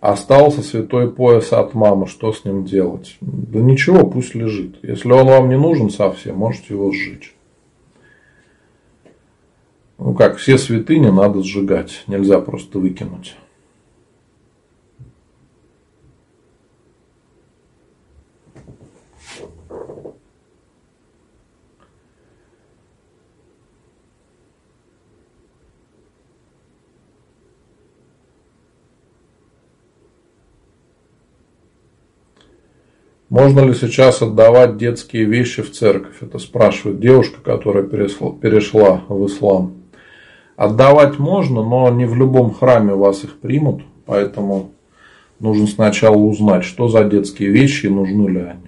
[0.00, 3.16] Остался святой пояс от мамы, что с ним делать?
[3.20, 4.78] Да ничего, пусть лежит.
[4.82, 7.35] Если он вам не нужен совсем, можете его сжечь.
[9.98, 13.34] Ну как, все святыни надо сжигать, нельзя просто выкинуть.
[33.28, 36.22] Можно ли сейчас отдавать детские вещи в церковь?
[36.22, 39.85] Это спрашивает девушка, которая перешла, в ислам.
[40.56, 44.70] Отдавать можно, но не в любом храме вас их примут, поэтому
[45.38, 48.60] нужно сначала узнать, что за детские вещи и нужны ли они.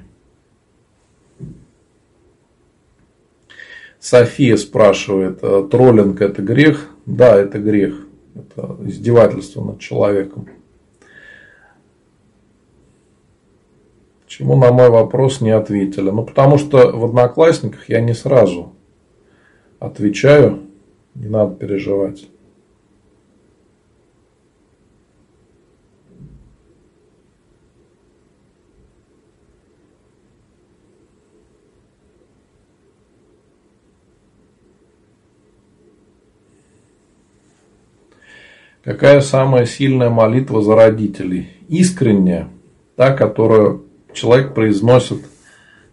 [3.98, 6.88] София спрашивает, «Э, троллинг это грех?
[7.06, 8.06] Да, это грех.
[8.34, 10.46] Это издевательство над человеком.
[14.26, 16.10] Чему на мой вопрос не ответили?
[16.10, 18.72] Ну, потому что в Одноклассниках я не сразу
[19.80, 20.67] отвечаю.
[21.14, 22.28] Не надо переживать.
[38.88, 41.50] Какая самая сильная молитва за родителей?
[41.68, 42.48] Искренняя,
[42.96, 43.84] та, которую
[44.14, 45.18] человек произносит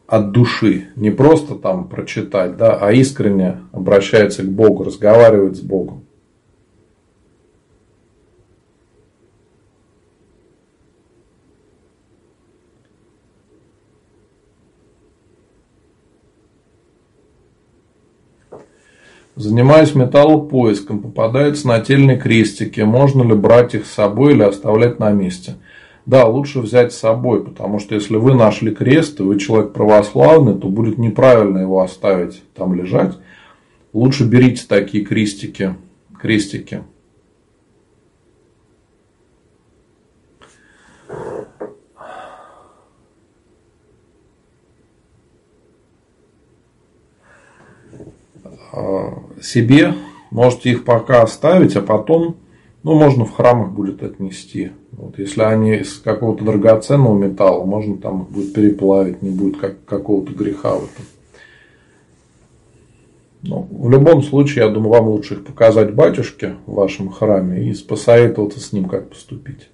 [0.08, 6.04] от души, не просто там прочитать, да, а искренне обращается к Богу, разговаривает с Богом.
[19.36, 25.56] Занимаюсь металлопоиском, попадаются нательные крестики, можно ли брать их с собой или оставлять на месте–
[26.06, 30.54] да, лучше взять с собой, потому что если вы нашли крест, и вы человек православный,
[30.54, 33.18] то будет неправильно его оставить там лежать.
[33.92, 35.76] Лучше берите такие крестики,
[36.20, 36.84] крестики.
[48.72, 49.96] А, себе
[50.30, 52.36] можете их пока оставить, а потом
[52.86, 54.72] ну, можно в храмах будет отнести.
[54.92, 59.84] Вот, если они из какого-то драгоценного металла, можно там их будет переплавить, не будет как,
[59.86, 61.06] какого-то греха в этом.
[63.42, 67.74] Ну, в любом случае, я думаю, вам лучше их показать батюшке в вашем храме и
[67.84, 69.70] посоветоваться с ним, как поступить.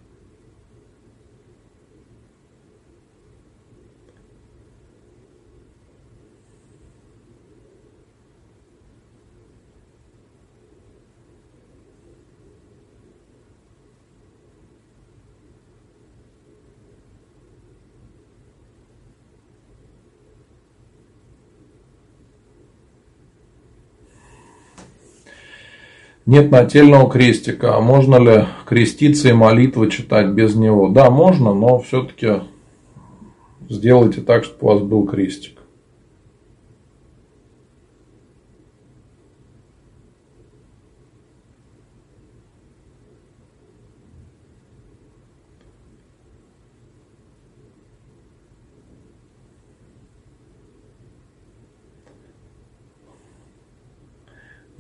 [26.32, 27.76] Нет нательного крестика.
[27.76, 30.88] А можно ли креститься и молитвы читать без него?
[30.88, 32.44] Да, можно, но все-таки
[33.68, 35.61] сделайте так, чтобы у вас был крестик.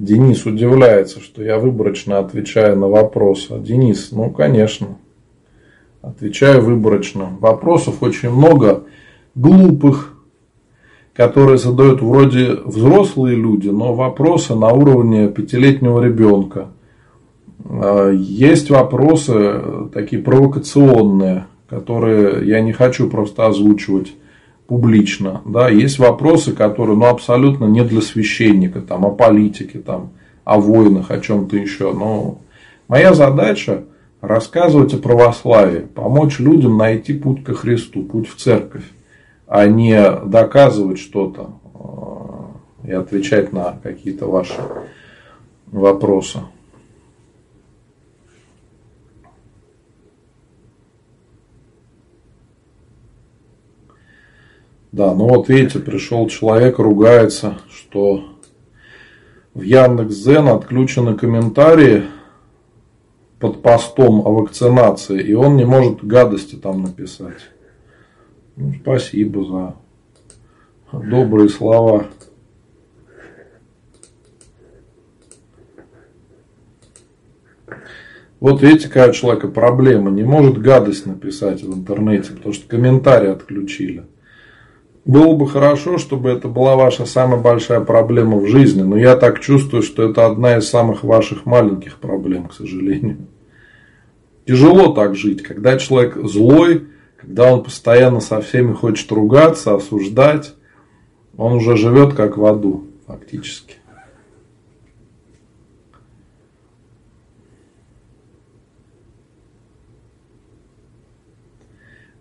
[0.01, 3.59] Денис удивляется, что я выборочно отвечаю на вопросы.
[3.59, 4.97] Денис, ну конечно,
[6.01, 7.37] отвечаю выборочно.
[7.39, 8.85] Вопросов очень много,
[9.35, 10.17] глупых,
[11.13, 16.69] которые задают вроде взрослые люди, но вопросы на уровне пятилетнего ребенка.
[17.63, 19.61] А, есть вопросы
[19.93, 24.13] такие провокационные, которые я не хочу просто озвучивать
[24.71, 25.41] публично.
[25.43, 30.11] Да, есть вопросы, которые ну, абсолютно не для священника, там, о политике, там,
[30.45, 31.91] о войнах, о чем-то еще.
[31.91, 32.39] Но
[32.87, 33.83] моя задача
[34.21, 38.85] рассказывать о православии, помочь людям найти путь ко Христу, путь в церковь,
[39.45, 41.49] а не доказывать что-то
[42.85, 44.61] э, и отвечать на какие-то ваши
[45.67, 46.39] вопросы.
[54.91, 58.25] Да, ну вот видите, пришел человек, ругается, что
[59.53, 62.03] в Яндекс.Зен отключены комментарии
[63.39, 67.49] под постом о вакцинации, и он не может гадости там написать.
[68.57, 69.75] Ну, спасибо
[70.91, 72.07] за добрые слова.
[78.41, 80.11] Вот видите, какая у человека проблема.
[80.11, 84.03] Не может гадость написать в интернете, потому что комментарии отключили.
[85.03, 89.39] Было бы хорошо, чтобы это была ваша самая большая проблема в жизни, но я так
[89.39, 93.17] чувствую, что это одна из самых ваших маленьких проблем, к сожалению.
[94.45, 96.87] Тяжело так жить, когда человек злой,
[97.17, 100.53] когда он постоянно со всеми хочет ругаться, осуждать,
[101.35, 103.75] он уже живет как в аду, фактически.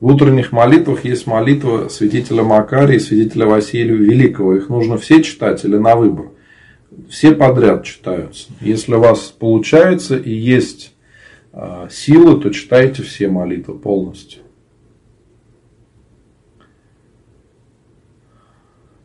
[0.01, 4.57] В утренних молитвах есть молитва святителя Макария и святителя Василия Великого.
[4.57, 6.31] Их нужно все читать или на выбор?
[7.11, 8.49] Все подряд читаются.
[8.63, 10.95] Если у вас получается и есть
[11.53, 14.41] а, силы, то читайте все молитвы полностью.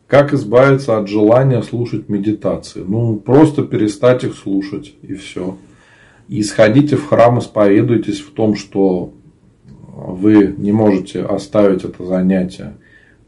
[0.06, 2.82] Как избавиться от желания слушать медитации?
[2.86, 5.58] Ну, просто перестать их слушать и все.
[6.28, 9.12] И сходите в храм, исповедуйтесь в том, что
[10.16, 12.74] вы не можете оставить это занятие.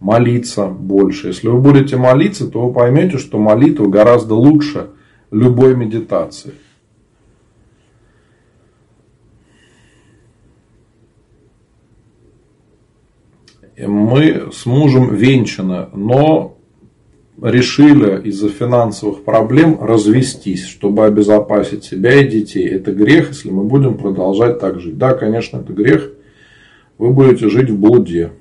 [0.01, 1.29] Молиться больше.
[1.29, 4.91] Если вы будете молиться, то вы поймете, что молитва гораздо лучше
[5.31, 6.53] любой медитации.
[13.77, 16.57] Мы с мужем венчаны, но
[17.41, 22.69] решили из-за финансовых проблем развестись, чтобы обезопасить себя и детей.
[22.69, 24.99] Это грех, если мы будем продолжать так жить.
[24.99, 26.13] Да, конечно, это грех
[26.99, 28.33] вы будете жить в блуде.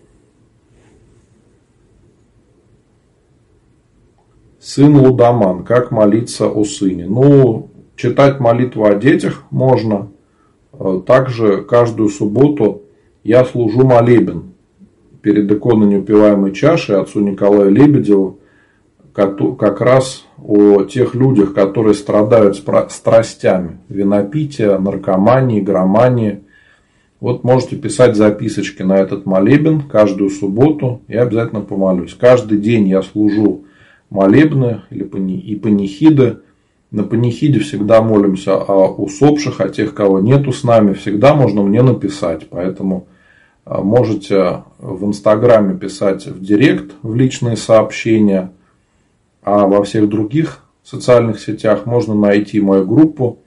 [4.59, 5.63] Сын Лудаман.
[5.63, 7.05] Как молиться о сыне?
[7.07, 10.09] Ну, читать молитву о детях можно.
[11.05, 12.81] Также каждую субботу
[13.23, 14.51] я служу молебен
[15.21, 18.39] перед иконой неупиваемой чаши отцу Николаю Лебедеву
[19.13, 26.43] как раз о тех людях, которые страдают страстями винопития, наркомании, громании–
[27.19, 31.01] вот можете писать записочки на этот молебен каждую субботу.
[31.07, 32.13] Я обязательно помолюсь.
[32.13, 33.65] Каждый день я служу
[34.09, 36.39] молебны или и панихиды.
[36.91, 40.93] На панихиде всегда молимся о усопших, о тех, кого нету с нами.
[40.93, 42.47] Всегда можно мне написать.
[42.49, 43.07] Поэтому
[43.65, 48.51] а, можете в Инстаграме писать в Директ, в личные сообщения.
[49.41, 53.39] А во всех других социальных сетях можно найти мою группу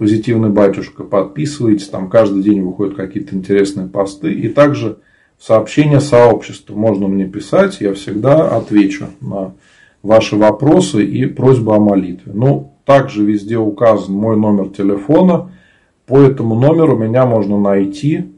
[0.00, 4.32] позитивный батюшка, подписывайтесь, там каждый день выходят какие-то интересные посты.
[4.32, 4.96] И также
[5.38, 9.52] сообщения сообщества можно мне писать, я всегда отвечу на
[10.02, 12.32] ваши вопросы и просьбы о молитве.
[12.32, 15.52] Ну, также везде указан мой номер телефона.
[16.06, 18.32] По этому номеру меня можно найти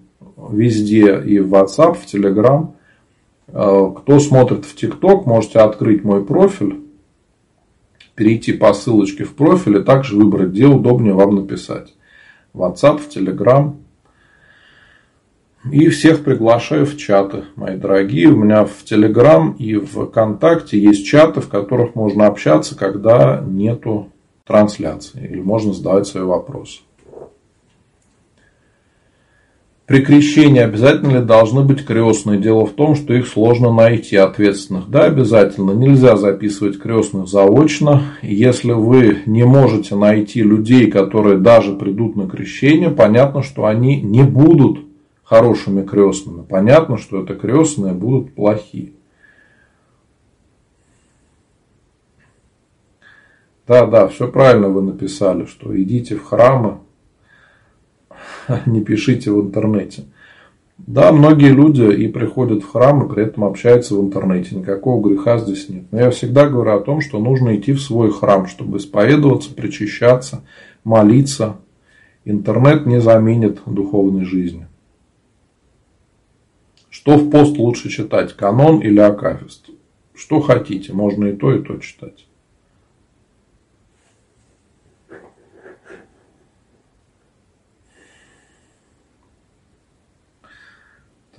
[0.51, 2.73] везде и в WhatsApp, в Telegram.
[3.47, 6.82] Э, кто смотрит в TikTok, можете открыть мой профиль
[8.15, 11.95] перейти по ссылочке в профиль и также выбрать, где удобнее вам написать.
[12.55, 13.77] WhatsApp, в Telegram.
[15.71, 18.29] И всех приглашаю в чаты, мои дорогие.
[18.29, 24.11] У меня в Telegram и в ВКонтакте есть чаты, в которых можно общаться, когда нету
[24.45, 25.25] трансляции.
[25.25, 26.81] Или можно задавать свои вопросы.
[29.93, 32.41] При крещении обязательно ли должны быть крестные?
[32.41, 34.89] Дело в том, что их сложно найти ответственных.
[34.89, 35.73] Да, обязательно.
[35.73, 38.03] Нельзя записывать крестных заочно.
[38.23, 44.23] Если вы не можете найти людей, которые даже придут на крещение, понятно, что они не
[44.23, 44.79] будут
[45.25, 46.41] хорошими крестными.
[46.41, 48.93] Понятно, что это крестные будут плохие.
[53.69, 56.79] Да, да, все правильно вы написали, что идите в храмы,
[58.67, 60.05] не пишите в интернете.
[60.79, 64.57] Да, многие люди и приходят в храм, и при этом общаются в интернете.
[64.57, 65.85] Никакого греха здесь нет.
[65.93, 70.43] Но я всегда говорю о том, что нужно идти в свой храм, чтобы исповедоваться, причащаться,
[70.83, 71.57] молиться.
[72.25, 74.67] Интернет не заменит духовной жизни.
[76.91, 79.71] Что в пост лучше читать, канон или акафист?
[80.15, 82.27] Что хотите, можно и то, и то читать.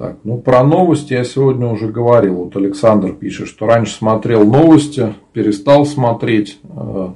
[0.03, 2.35] Так, ну про новости я сегодня уже говорил.
[2.35, 7.13] Вот Александр пишет, что раньше смотрел новости, перестал смотреть э,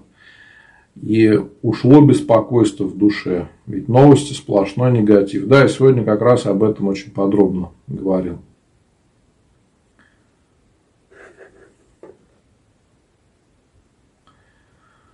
[0.95, 3.49] и ушло беспокойство в душе.
[3.65, 5.47] Ведь новости сплошной негатив.
[5.47, 8.37] Да, я сегодня как раз об этом очень подробно говорил.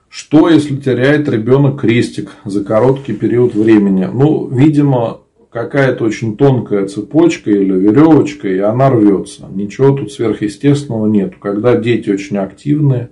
[0.10, 4.08] Что, если теряет ребенок крестик за короткий период времени?
[4.14, 5.23] Ну, видимо,
[5.54, 9.48] какая-то очень тонкая цепочка или веревочка, и она рвется.
[9.50, 11.36] Ничего тут сверхъестественного нет.
[11.40, 13.12] Когда дети очень активные,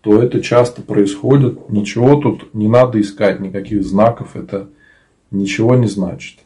[0.00, 1.68] то это часто происходит.
[1.70, 4.36] Ничего тут не надо искать, никаких знаков.
[4.36, 4.68] Это
[5.32, 6.38] ничего не значит.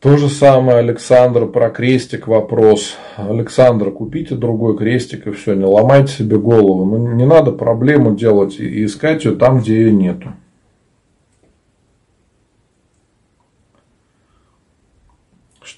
[0.00, 2.96] То же самое Александр про крестик вопрос.
[3.16, 6.84] Александр, купите другой крестик и все, не ломайте себе голову.
[6.84, 10.34] Ну, не надо проблему делать и искать ее там, где ее нету.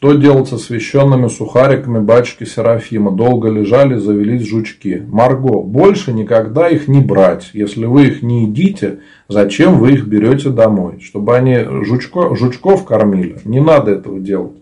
[0.03, 3.11] Что делать со священными сухариками батюшки Серафима?
[3.11, 5.05] Долго лежали, завелись жучки.
[5.07, 7.51] Марго, больше никогда их не брать.
[7.53, 11.01] Если вы их не едите, зачем вы их берете домой?
[11.03, 13.41] Чтобы они жучко, жучков кормили?
[13.45, 14.55] Не надо этого делать.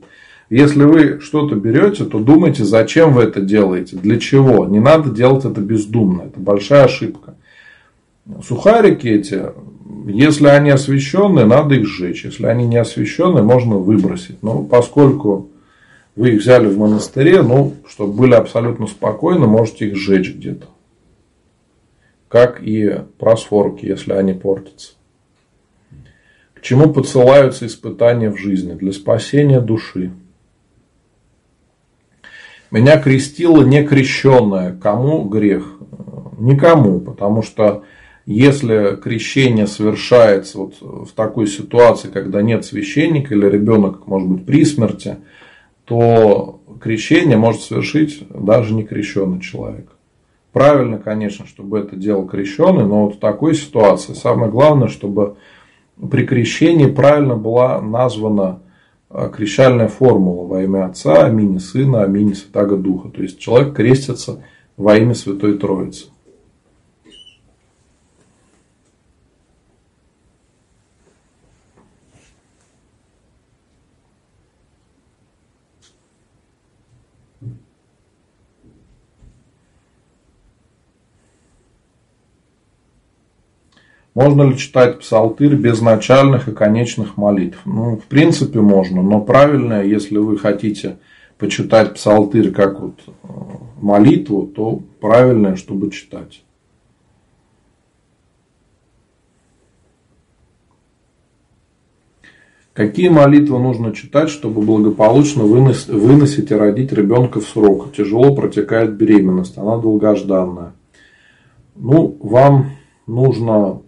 [0.51, 4.66] Если вы что-то берете, то думайте, зачем вы это делаете, для чего.
[4.66, 6.22] Не надо делать это бездумно.
[6.22, 7.36] Это большая ошибка.
[8.43, 9.41] Сухарики эти
[10.07, 12.24] если они освещенные, надо их сжечь.
[12.24, 14.43] Если они не освещенные, можно выбросить.
[14.43, 15.49] Но поскольку
[16.14, 20.66] вы их взяли в монастыре, ну, чтобы были абсолютно спокойны, можете их сжечь где-то.
[22.28, 24.93] Как и просфорки, если они портятся.
[26.53, 28.74] К чему подсылаются испытания в жизни?
[28.74, 30.12] Для спасения души.
[32.70, 34.76] Меня крестила некрещенная.
[34.76, 35.78] Кому грех?
[36.39, 37.84] Никому, потому что
[38.31, 44.66] если крещение совершается вот в такой ситуации, когда нет священника или ребенок может быть при
[44.66, 45.16] смерти,
[45.87, 49.89] то крещение может совершить даже не крещенный человек.
[50.53, 55.37] Правильно, конечно, чтобы это делал крещенный, но вот в такой ситуации самое главное, чтобы
[56.11, 58.61] при крещении правильно была названа
[59.09, 63.09] э, крещальная формула во имя Отца, аминь Сына, аминь Святаго Духа.
[63.09, 64.45] То есть человек крестится
[64.76, 66.09] во имя Святой Троицы.
[84.19, 87.61] Можно ли читать псалтырь без начальных и конечных молитв?
[87.64, 90.97] Ну, в принципе, можно, но правильно, если вы хотите
[91.39, 93.29] почитать псалтырь как вот э,
[93.81, 96.43] молитву, то правильное, чтобы читать.
[102.73, 107.93] Какие молитвы нужно читать, чтобы благополучно выносить, выносить и родить ребенка в срок?
[107.97, 110.73] Тяжело протекает беременность, она долгожданная.
[111.77, 112.71] Ну, вам
[113.07, 113.83] нужно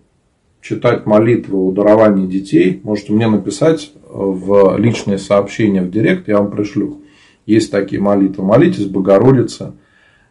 [0.61, 6.51] читать молитвы о даровании детей, можете мне написать в личные сообщения в директ, я вам
[6.51, 7.03] пришлю.
[7.47, 8.45] Есть такие молитвы.
[8.45, 9.73] Молитесь Богородице,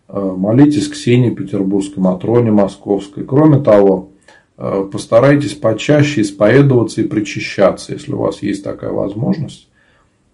[0.07, 3.25] э, молитесь Ксении Петербургской, Матроне Московской.
[3.25, 4.09] Кроме того,
[4.57, 7.93] э, постарайтесь почаще исповедоваться и причащаться.
[7.93, 9.69] Если у вас есть такая возможность,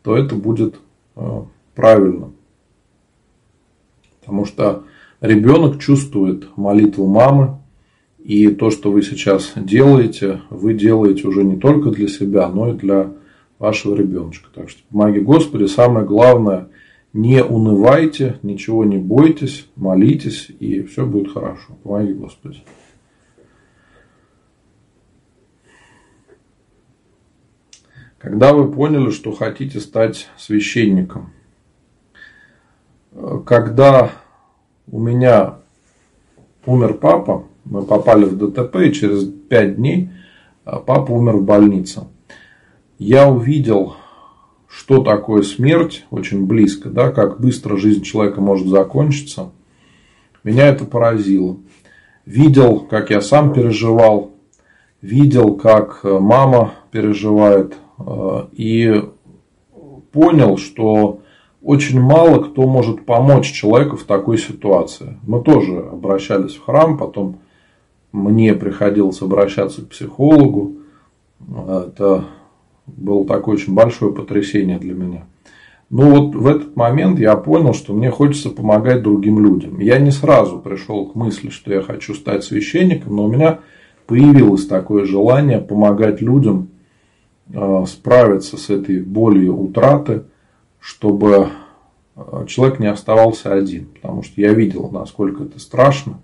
[0.03, 0.75] то это будет
[1.15, 1.41] э,
[1.73, 2.31] правильно.
[4.19, 4.83] Потому что
[5.21, 7.59] ребенок чувствует молитву мамы,
[8.25, 12.75] и то, что вы сейчас делаете, вы делаете уже не только для себя, но и
[12.75, 13.13] для
[13.59, 14.49] вашего ребеночка.
[14.51, 15.67] Так что помоги Господи.
[15.67, 16.69] Самое главное,
[17.13, 21.77] не унывайте, ничего не бойтесь, молитесь, и все будет хорошо.
[21.83, 22.63] Помоги Господи.
[28.17, 31.31] Когда вы поняли, что хотите стать священником,
[33.45, 34.09] когда
[34.87, 35.59] у меня
[36.65, 40.09] умер папа, мы попали в ДТП, и через 5 дней
[40.63, 42.03] а, папа умер в больнице.
[42.97, 43.95] Я увидел,
[44.67, 49.51] что такое смерть очень близко, да, как быстро жизнь человека может закончиться.
[50.43, 51.57] Меня это поразило.
[52.25, 54.31] Видел, как я сам переживал,
[55.01, 59.03] видел, как э, мама переживает, э, и
[60.11, 61.19] понял, что
[61.61, 65.19] очень мало кто может помочь человеку в такой ситуации.
[65.23, 67.39] Мы тоже обращались в храм, потом
[68.15, 70.77] мне приходилось обращаться к психологу.
[71.67, 72.25] Это
[72.87, 75.25] было такое очень большое потрясение для меня.
[75.89, 79.79] Но вот в этот момент я понял, что мне хочется помогать другим людям.
[79.79, 83.59] Я не сразу пришел к мысли, что я хочу стать священником, но у меня
[84.07, 86.69] появилось такое желание помогать людям
[87.53, 90.23] э, справиться с этой болью утраты,
[90.79, 91.49] чтобы
[92.15, 93.85] э, человек не оставался один.
[93.85, 96.19] Потому что я видел, насколько это страшно.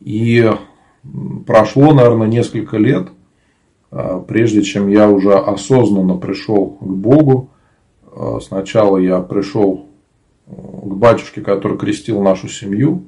[0.00, 0.50] И
[1.46, 3.08] прошло, наверное, несколько лет,
[3.90, 7.50] а, прежде чем я уже осознанно пришел к Богу,
[8.04, 9.86] а, сначала я пришел
[10.46, 13.04] к батюшке, который крестил нашу семью,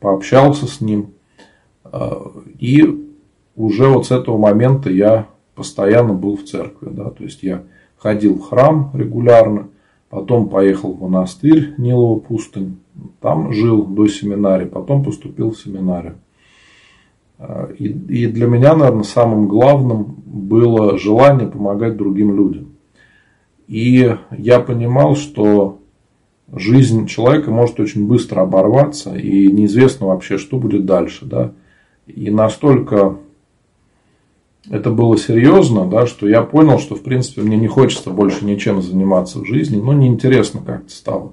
[0.00, 1.14] пообщался с ним,
[2.58, 3.08] и
[3.56, 6.88] уже вот с этого момента я постоянно был в церкви.
[6.90, 7.10] Да?
[7.10, 7.62] То есть я
[7.96, 9.68] ходил в храм регулярно,
[10.10, 12.78] потом поехал в монастырь Нилова пустынь,
[13.20, 16.16] там жил до семинарии, потом поступил в семинарию.
[17.78, 22.74] И, и для меня, наверное, самым главным было желание помогать другим людям.
[23.66, 25.80] И я понимал, что
[26.52, 31.24] жизнь человека может очень быстро оборваться, и неизвестно вообще, что будет дальше.
[31.24, 31.52] Да?
[32.06, 33.16] И настолько
[34.70, 38.80] это было серьезно, да, что я понял, что в принципе мне не хочется больше ничем
[38.80, 41.32] заниматься в жизни, но неинтересно как-то стало.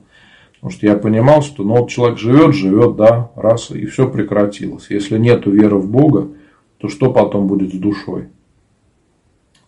[0.62, 4.91] Потому что я понимал, что ну, вот человек живет, живет, да, раз, и все прекратилось.
[4.91, 6.30] Если нет веры в Бога,
[6.78, 8.28] то что потом будет с душой?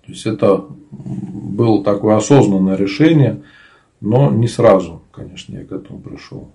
[0.06, 3.42] То есть это было такое осознанное решение,
[4.02, 6.52] но не сразу, конечно, я к этому пришел.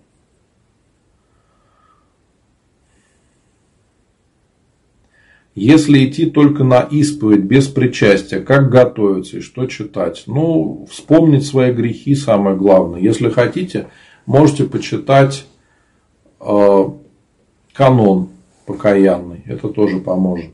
[5.56, 10.22] Если идти только на исповедь без причастия, как готовиться и что читать?
[10.28, 13.00] Ну, вспомнить свои грехи самое главное.
[13.00, 13.88] Если хотите,
[14.28, 15.46] можете почитать
[16.38, 16.84] э,
[17.72, 18.28] канон
[18.66, 19.42] покаянный.
[19.46, 20.50] Это тоже поможет.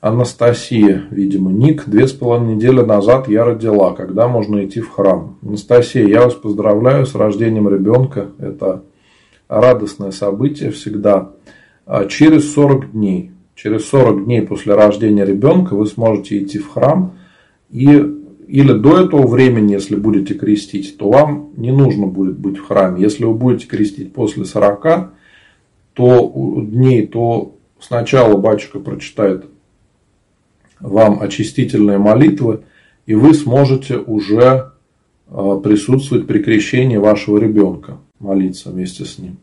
[0.00, 1.84] Анастасия, видимо, ник.
[1.86, 3.94] Две с половиной недели назад я родила.
[3.94, 5.38] Когда можно идти в храм?
[5.42, 8.30] Анастасия, я вас поздравляю с рождением ребенка.
[8.38, 8.82] Это
[9.48, 11.16] радостное событие всегда.
[11.18, 11.34] А
[12.08, 17.14] через 40 дней, через 40 дней после рождения ребенка вы сможете идти в храм.
[17.70, 18.14] И
[18.48, 23.02] или до этого времени, если будете крестить, то вам не нужно будет быть в храме.
[23.02, 25.12] Если вы будете крестить после 40
[25.92, 29.44] то, дней, то сначала батюшка прочитает
[30.80, 32.60] вам очистительные молитвы,
[33.04, 34.72] и вы сможете уже
[35.26, 39.38] а, присутствовать при крещении вашего ребенка, молиться вместе с ним.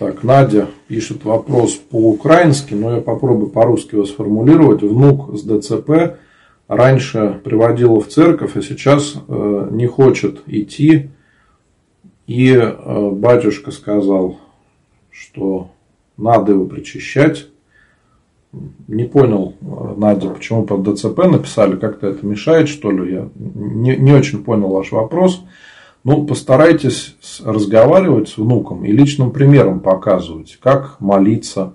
[0.00, 4.80] Так, Надя пишет вопрос по-украински, но я попробую по-русски его сформулировать.
[4.80, 6.16] Внук с ДЦП
[6.68, 11.10] раньше приводила в церковь, а сейчас э, не хочет идти.
[12.26, 14.38] И э, батюшка сказал,
[15.10, 15.68] что
[16.16, 17.48] надо его причащать.
[18.88, 23.12] Не понял, э, Надя, почему под ДЦП написали, как-то это мешает, что ли?
[23.12, 25.44] Я не, не очень понял ваш вопрос.
[26.02, 31.74] Ну, постарайтесь разговаривать с внуком и личным примером показывать, как молиться,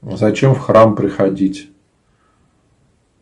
[0.00, 1.70] зачем в храм приходить.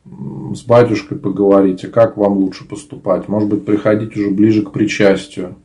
[0.05, 3.29] С батюшкой поговорите, как вам лучше поступать.
[3.29, 5.57] Может быть, приходить уже ближе к причастию.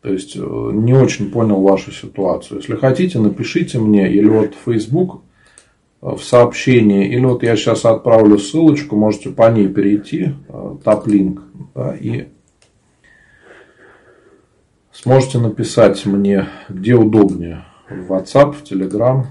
[0.00, 2.58] То есть, э, не очень понял вашу ситуацию.
[2.58, 5.22] Если хотите, напишите мне или вот в Facebook
[6.02, 11.42] э, в сообщении, или вот я сейчас отправлю ссылочку, можете по ней перейти, э, топ-линк,
[11.74, 12.28] да, и
[15.08, 19.24] Сможете написать мне, где удобнее, в WhatsApp, в Telegram,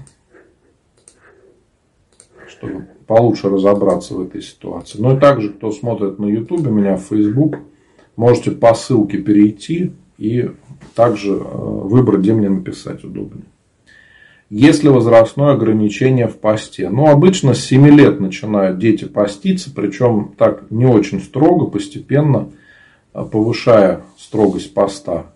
[2.48, 4.98] чтобы получше разобраться в этой ситуации.
[5.00, 7.58] Ну и также, кто смотрит на YouTube, меня в Facebook,
[8.16, 10.50] можете по ссылке перейти и
[10.96, 13.44] также э, выбрать, где мне написать удобнее.
[14.50, 16.90] Есть ли возрастное ограничение в посте?
[16.90, 22.48] Ну, обычно с 7 лет начинают дети поститься, причем так не очень строго, постепенно
[23.14, 25.26] э, повышая строгость поста.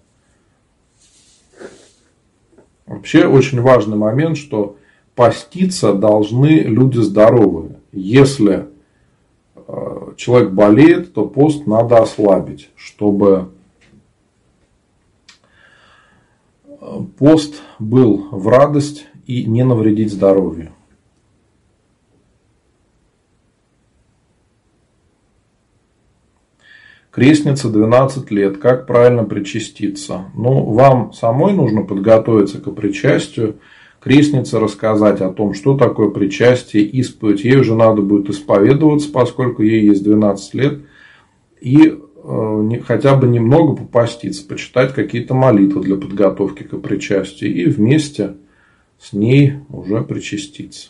[2.92, 4.76] Вообще очень важный момент, что
[5.14, 7.76] поститься должны люди здоровые.
[7.90, 8.66] Если
[9.56, 13.48] э, человек болеет, то пост надо ослабить, чтобы
[16.66, 20.71] э, пост был в радость и не навредить здоровью.
[27.12, 28.56] Крестница 12 лет.
[28.56, 30.30] Как правильно причаститься?
[30.34, 33.56] Ну, вам самой нужно подготовиться к причастию.
[34.00, 37.44] Крестнице рассказать о том, что такое причастие, исповедь.
[37.44, 40.80] Ей уже надо будет исповедоваться, поскольку ей есть 12 лет.
[41.60, 47.54] И э, хотя бы немного попаститься, почитать какие-то молитвы для подготовки к причастию.
[47.54, 48.36] И вместе
[48.98, 50.88] с ней уже причаститься.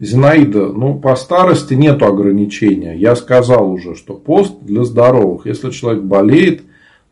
[0.00, 2.94] Зинаида, ну, по старости нет ограничения.
[2.94, 5.46] Я сказал уже, что пост для здоровых.
[5.46, 6.62] Если человек болеет,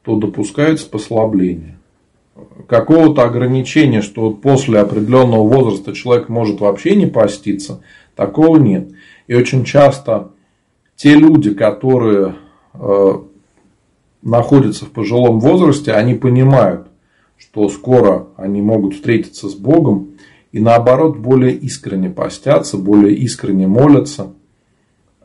[0.02, 1.78] то допускается послабление.
[2.68, 7.80] Какого-то ограничения, что после определенного возраста человек может вообще не поститься,
[8.14, 8.90] такого нет.
[9.26, 10.30] И очень часто
[10.94, 12.36] те люди, которые
[12.74, 13.12] э,
[14.22, 16.86] находятся в пожилом возрасте, они понимают,
[17.36, 20.12] что скоро они могут встретиться с Богом,
[20.56, 24.32] и наоборот более искренне постятся, более искренне молятся.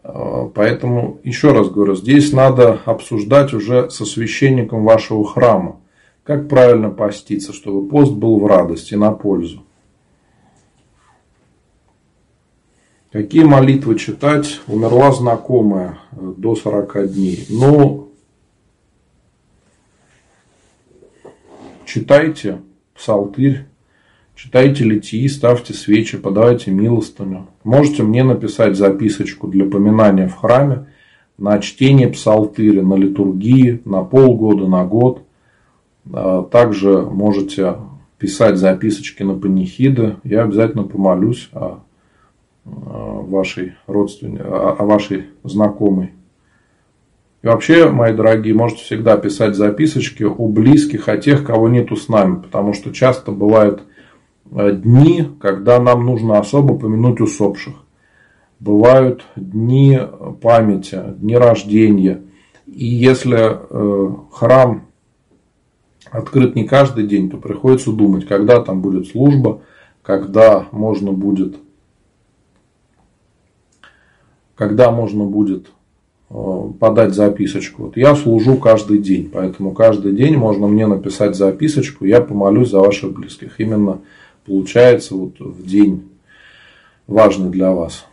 [0.03, 5.79] Э, поэтому, еще раз говорю, здесь надо обсуждать уже со священником вашего храма,
[6.25, 9.63] как правильно поститься, чтобы пост был в радости, на пользу.
[13.13, 14.59] Какие молитвы читать?
[14.67, 17.45] Умерла знакомая э, до 40 дней.
[17.49, 18.09] Ну,
[21.85, 22.59] читайте
[22.93, 23.70] псалтырь,
[24.35, 27.47] читайте литии, ставьте свечи, подавайте милостыню.
[27.63, 30.87] Можете мне написать записочку для поминания в храме
[31.37, 35.23] на чтение псалтыря, на литургии, на полгода, на год.
[36.11, 37.75] А, также можете
[38.17, 40.17] писать записочки на панихиды.
[40.23, 41.79] Я обязательно помолюсь о
[42.63, 46.11] вашей родственнице, о вашей знакомой.
[47.41, 52.07] И вообще, мои дорогие, можете всегда писать записочки о близких, о тех, кого нету с
[52.07, 52.35] нами.
[52.35, 53.90] Потому что часто бывают э,
[54.51, 57.73] дни, когда нам нужно особо помянуть усопших.
[58.59, 59.99] Бывают дни
[60.41, 62.21] памяти, дни рождения.
[62.67, 64.87] И если э, храм
[66.11, 69.61] открыт не каждый день, то приходится думать, когда там будет служба,
[70.03, 71.55] когда можно будет,
[74.55, 75.71] когда можно будет
[76.33, 77.83] Э, подать записочку.
[77.83, 82.79] Вот я служу каждый день, поэтому каждый день можно мне написать записочку, я помолюсь за
[82.79, 83.59] ваших близких.
[83.59, 83.99] Именно
[84.45, 86.09] получается вот в день
[87.07, 88.05] важный для вас.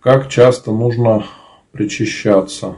[0.00, 1.26] Как часто нужно
[1.72, 2.76] причащаться?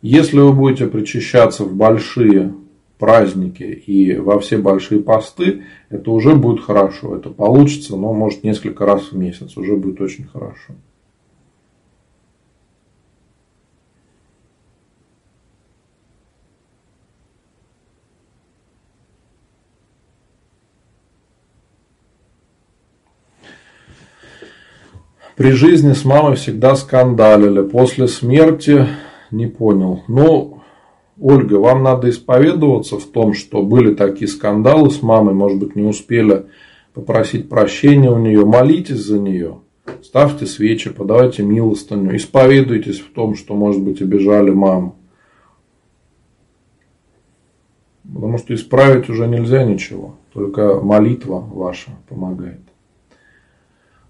[0.00, 2.54] Если вы будете причащаться в большие
[2.98, 7.14] праздники и во все большие посты, это уже будет хорошо.
[7.14, 9.56] Это получится, но может несколько раз в месяц.
[9.56, 10.74] Уже будет очень хорошо.
[25.42, 27.62] При жизни с мамой всегда скандалили.
[27.62, 28.86] После смерти
[29.32, 30.04] не понял.
[30.06, 30.60] Ну,
[31.20, 35.82] Ольга, вам надо исповедоваться в том, что были такие скандалы с мамой, может быть, не
[35.82, 36.46] успели
[36.94, 39.58] попросить прощения у нее, молитесь за нее,
[40.00, 44.94] ставьте свечи, подавайте милостыню, исповедуйтесь в том, что, может быть, обижали маму.
[48.04, 52.60] Потому что исправить уже нельзя ничего, только молитва ваша помогает.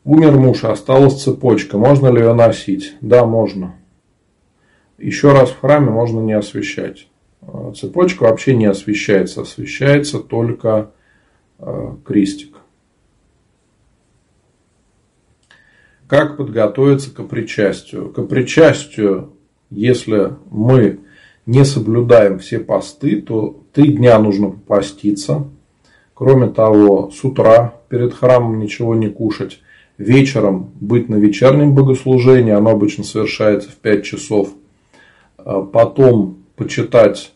[0.05, 2.95] Умер муж, осталась цепочка, можно ли ее носить?
[3.01, 3.77] Да, можно.
[4.99, 7.09] Еще раз в храме можно не освещать.
[7.43, 10.91] Э, цепочка вообще не освещается, освещается только
[11.59, 12.57] э, крестик.
[16.09, 18.11] Как подготовиться к причастию?
[18.11, 19.33] К причастию,
[19.71, 21.01] если мы
[21.47, 25.49] не соблюдаем все посты, то три дня нужно поститься.
[26.13, 29.61] Кроме того, с утра перед храмом ничего не кушать.
[29.99, 34.51] Вечером быть на вечернем богослужении, оно обычно совершается в 5 часов–
[35.45, 37.33] Э, потом почитать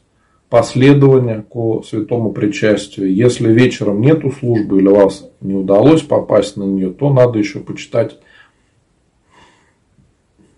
[0.48, 3.12] последование к святому причастию.
[3.12, 8.18] Если вечером нету службы или вас не удалось попасть на нее, то надо еще почитать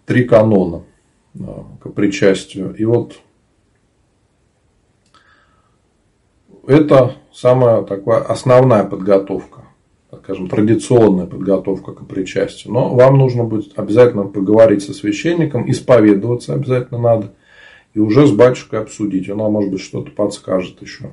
[0.05, 0.83] три канона
[1.35, 1.41] э,
[1.81, 2.75] к причастию.
[2.75, 3.19] И вот
[6.67, 9.63] это самая такая основная подготовка,
[10.17, 12.73] скажем, традиционная подготовка к причастию.
[12.73, 17.33] Но вам нужно будет обязательно поговорить со священником, исповедоваться обязательно надо
[17.95, 19.29] и уже с батюшкой обсудить.
[19.29, 21.11] Она, может быть, что-то подскажет еще,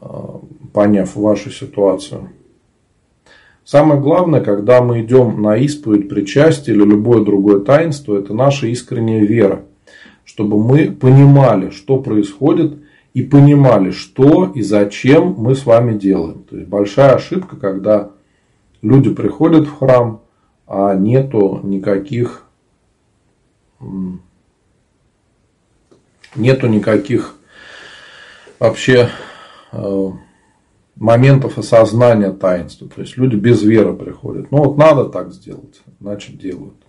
[0.00, 0.40] а,
[0.72, 2.30] поняв вашу ситуацию.
[3.64, 9.24] Самое главное, когда мы идем на исповедь, причастие или любое другое таинство, это наша искренняя
[9.24, 9.64] вера.
[10.24, 12.83] Чтобы мы понимали, что происходит,
[13.14, 16.42] и понимали, что и зачем мы с вами делаем.
[16.42, 18.10] То есть большая ошибка, когда
[18.82, 20.20] люди приходят в храм,
[20.66, 22.42] а нету никаких
[26.34, 27.36] нету никаких
[28.58, 29.10] вообще
[29.72, 30.10] э,
[30.96, 32.88] моментов осознания таинства.
[32.88, 34.50] То есть люди без веры приходят.
[34.50, 36.83] Ну вот надо так сделать, значит делают.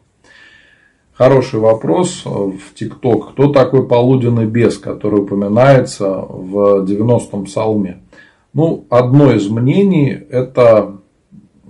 [1.18, 3.32] Хороший вопрос в ТикТок.
[3.32, 8.02] Кто такой полуденный бес, который упоминается в 90-м псалме?
[8.52, 10.98] Ну, одно из мнений– это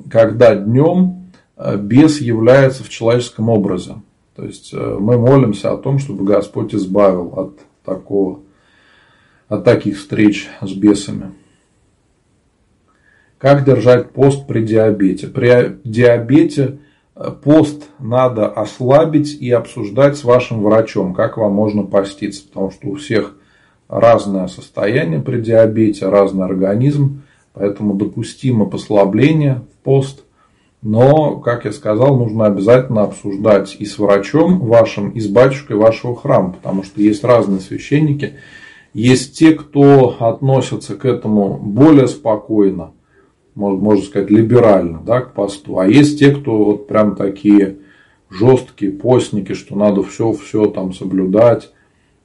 [0.09, 3.97] когда днем э, бес является в человеческом образе.
[4.35, 8.39] То есть э, мы молимся о том, чтобы Господь избавил от такого,
[9.47, 11.33] от таких встреч с бесами.
[13.37, 15.27] Как держать пост при диабете?
[15.27, 16.84] При диабете э,
[17.43, 22.45] пост надо ослабить и обсуждать с вашим врачом, как вам можно поститься.
[22.47, 23.35] Потому что у всех
[23.87, 27.21] разное состояние при диабете, разный организм.
[27.53, 30.23] Поэтому допустимо послабление в пост.
[30.81, 36.15] Но, как я сказал, нужно обязательно обсуждать и с врачом вашим, и с батюшкой вашего
[36.15, 36.51] храма.
[36.51, 38.33] Потому что есть разные священники.
[38.93, 42.91] Есть те, кто относятся к этому более спокойно
[43.55, 45.79] можно сказать, либерально да, к посту.
[45.79, 47.77] А есть те, кто вот прям такие
[48.29, 51.71] жесткие постники, что надо все, все там соблюдать.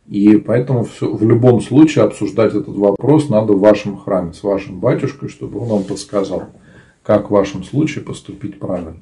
[0.09, 4.81] И поэтому все, в любом случае обсуждать этот вопрос надо в вашем храме с вашим
[4.81, 6.47] батюшкой, чтобы он вам подсказал,
[7.05, 8.97] как в вашем случае поступить правильно.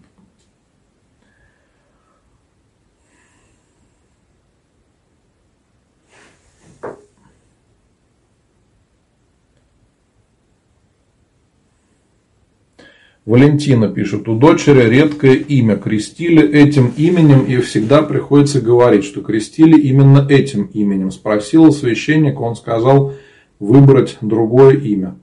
[13.29, 19.79] Валентина пишет, у дочери редкое имя, крестили этим именем и всегда приходится говорить, что крестили
[19.79, 21.11] именно этим именем.
[21.11, 23.13] Спросила священника, он сказал
[23.61, 25.19] выбрать другое имя.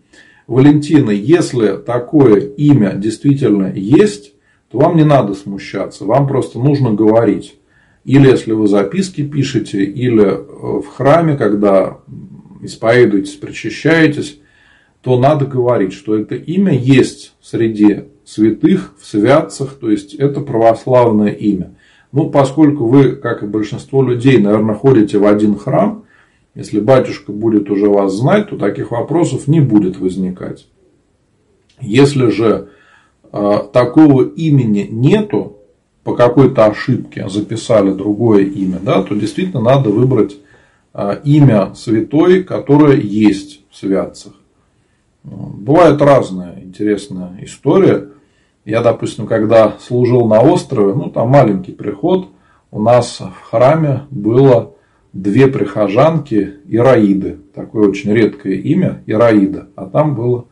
[0.45, 4.34] Валентина, если такое имя действительно есть,
[4.70, 7.56] то вам не надо смущаться, вам просто нужно говорить.
[8.03, 10.41] Или если вы записки пишете, или
[10.80, 11.97] в храме, когда
[12.62, 14.38] исповедуетесь, причащаетесь,
[15.06, 21.30] то надо говорить, что это имя есть среди святых, в святцах, то есть это православное
[21.30, 21.76] имя.
[22.12, 26.06] Ну, поскольку вы, как и большинство людей, наверное, ходите в один храм,
[26.56, 30.66] если батюшка будет уже вас знать, то таких вопросов не будет возникать.
[31.80, 32.70] Если же
[33.32, 35.58] э, такого имени нету,
[36.03, 40.36] по какой-то ошибке записали другое имя, да, то действительно надо выбрать
[40.95, 44.34] э, имя святой, которое есть в святцах.
[45.26, 48.09] Бывает разная интересная история.
[48.63, 52.30] Я, допустим, когда служил на острове, ну там маленький приход,
[52.69, 54.76] у нас в храме было
[55.13, 57.39] две прихожанки Ираиды.
[57.55, 59.69] Такое очень редкое имя Ираида.
[59.76, 60.45] А там было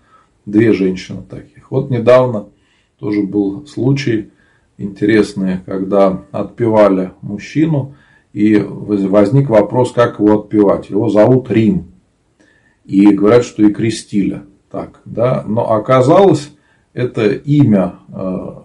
[0.45, 1.69] две женщины таких.
[1.69, 2.47] Вот недавно
[2.97, 4.31] тоже был случай
[4.77, 7.95] интересный, когда отпевали мужчину,
[8.31, 10.89] и возник вопрос, как его отпевать.
[10.89, 11.91] Его зовут Рим.
[12.85, 14.41] И говорят, что и крестили
[14.73, 16.51] так, да, но оказалось,
[16.95, 18.55] это имя, э,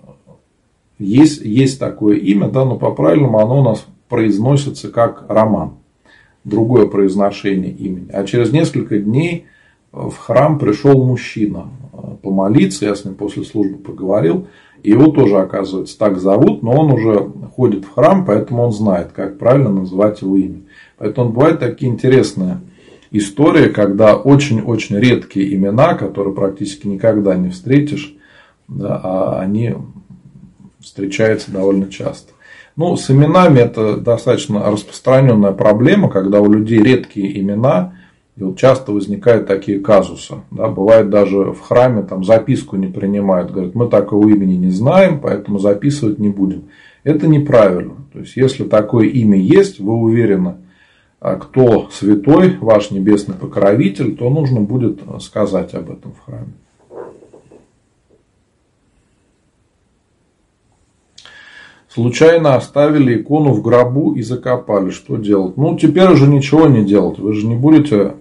[0.99, 5.75] есть, есть такое имя, да, но по-правильному оно у нас произносится как Роман.
[6.45, 8.09] Другое произношение имени.
[8.11, 9.49] А через несколько дней
[9.93, 14.47] в храм пришел мужчина э, помолиться, я с ним после службы поговорил,
[14.83, 19.13] и его тоже, оказывается, так зовут, но он уже ходит в храм, поэтому он знает,
[19.13, 20.61] как правильно называть его имя.
[20.97, 22.61] Поэтому бывают такие интересные
[23.11, 28.15] история, когда очень-очень редкие имена, которые практически никогда не встретишь,
[28.69, 29.75] да, а они
[30.81, 32.33] встречаются довольно часто.
[32.77, 37.95] Ну, с именами это достаточно распространенная проблема, когда у людей редкие имена,
[38.37, 40.37] и вот часто возникают такие казусы.
[40.53, 45.19] Да, бывает даже в храме там записку не принимают, говорят, мы такого имени не знаем,
[45.21, 46.65] поэтому записывать не будем.
[47.03, 47.95] Это неправильно.
[48.13, 50.55] То есть, если такое имя есть, вы уверены,
[51.21, 56.53] кто святой, ваш небесный покровитель, то нужно будет сказать об этом в храме.
[61.89, 64.91] Случайно оставили икону в гробу и закопали.
[64.91, 65.57] Что делать?
[65.57, 67.19] Ну, теперь уже ничего не делать.
[67.19, 68.15] Вы же не будете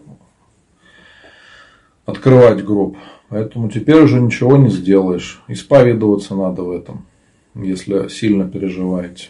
[2.05, 2.97] открывать гроб.
[3.29, 5.43] Поэтому теперь уже ничего не сделаешь.
[5.47, 7.05] Исповедоваться надо в этом,
[7.53, 9.29] если сильно переживаете.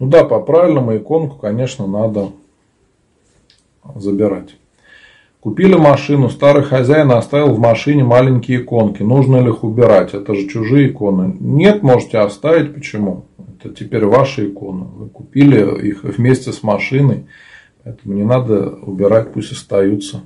[0.00, 2.30] Ну да, по правильному иконку, конечно, надо
[3.94, 4.56] забирать.
[5.40, 9.02] Купили машину, старый хозяин оставил в машине маленькие иконки.
[9.02, 10.14] Нужно ли их убирать?
[10.14, 11.36] Это же чужие иконы.
[11.38, 12.74] Нет, можете оставить.
[12.74, 13.26] Почему?
[13.58, 14.84] Это теперь ваши иконы.
[14.84, 17.26] Вы купили их вместе с машиной.
[17.84, 20.22] Поэтому не надо убирать, пусть остаются.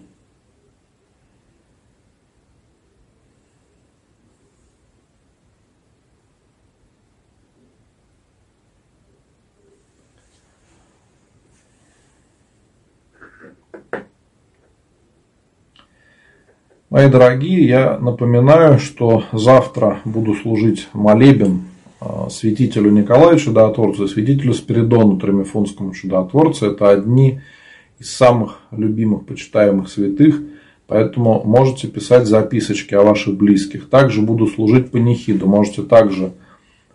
[16.94, 21.62] Мои дорогие, я напоминаю, что завтра буду служить молебен
[21.98, 26.66] а, святителю Николаю Чудотворцу и святителю Спиридону Тремифунскому Чудотворцу.
[26.66, 27.40] Это одни
[27.98, 30.40] из самых любимых, почитаемых святых,
[30.86, 33.90] поэтому можете писать записочки о ваших близких.
[33.90, 35.48] Также буду служить панихиду.
[35.48, 36.30] Можете также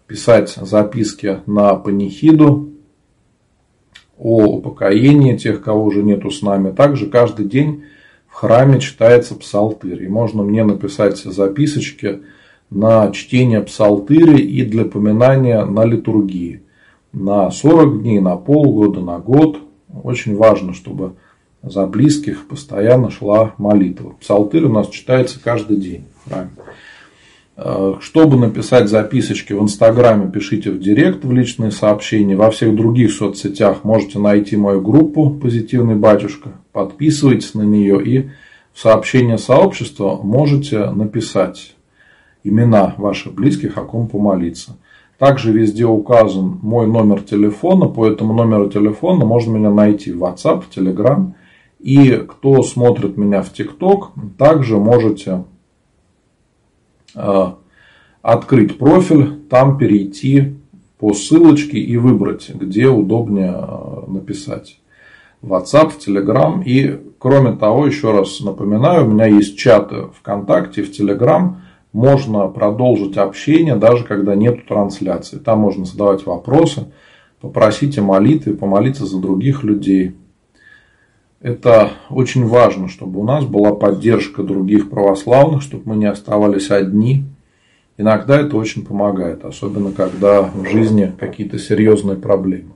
[0.07, 2.69] писать записки на панихиду
[4.17, 6.71] о упокоении тех, кого уже нету с нами.
[6.71, 7.83] Также каждый день
[8.39, 10.03] храме читается псалтырь.
[10.03, 12.21] И можно мне написать записочки
[12.69, 16.61] на чтение псалтыри и для поминания на литургии.
[17.11, 19.59] На 40 дней, на полгода, на год.
[20.03, 21.15] Очень важно, чтобы
[21.63, 24.15] за близких постоянно шла молитва.
[24.21, 26.51] Псалтырь у нас читается каждый день в храме.
[27.61, 32.37] Э, чтобы написать записочки в Инстаграме, пишите в Директ в личные сообщения.
[32.37, 36.51] Во всех других соцсетях можете найти мою группу «Позитивный батюшка».
[36.71, 38.29] Подписывайтесь на нее и
[38.71, 41.75] в сообщение сообщества можете написать
[42.45, 44.77] имена ваших близких, о ком помолиться.
[45.17, 47.87] Также везде указан мой номер телефона.
[47.87, 51.33] По этому номеру телефона можно меня найти в WhatsApp, в Telegram.
[51.79, 55.43] И кто смотрит меня в TikTok, также можете
[58.21, 60.55] открыть профиль, там перейти
[60.99, 64.79] по ссылочке и выбрать, где удобнее э, написать.
[65.41, 66.61] WhatsApp, Telegram.
[66.63, 71.55] И кроме того, еще раз напоминаю, у меня есть чаты ВКонтакте, в Telegram.
[71.93, 75.37] Можно продолжить общение, даже когда нет трансляции.
[75.37, 76.91] Там можно задавать вопросы,
[77.39, 80.15] попросите молитвы, помолиться за других людей.
[81.41, 87.23] Это очень важно, чтобы у нас была поддержка других православных, чтобы мы не оставались одни.
[87.97, 92.71] Иногда это очень помогает, особенно когда в жизни какие-то серьезные проблемы.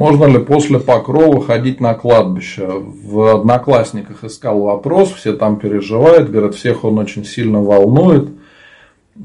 [0.00, 2.66] Можно ли после покрова ходить на кладбище?
[2.66, 8.30] В Одноклассниках искал вопрос, все там переживают, говорят, всех он очень сильно волнует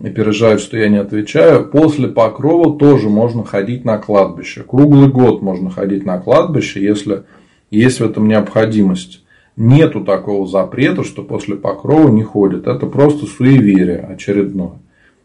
[0.03, 1.69] и переживают, что я не отвечаю.
[1.69, 4.65] После покрова тоже можно ходить на кладбище.
[4.67, 7.23] Круглый год можно ходить на кладбище, если
[7.71, 9.23] есть в этом необходимость.
[9.55, 12.67] Нету такого запрета, что после покрова не ходят.
[12.67, 14.73] Это просто суеверие очередное.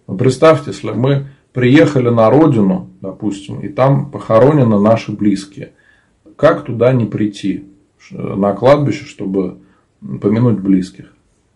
[0.06, 5.72] Но представьте, если мы приехали на родину, допустим, и там похоронены наши близкие.
[6.36, 7.64] Как туда не прийти
[8.10, 9.58] на кладбище, чтобы
[10.20, 11.12] помянуть близких?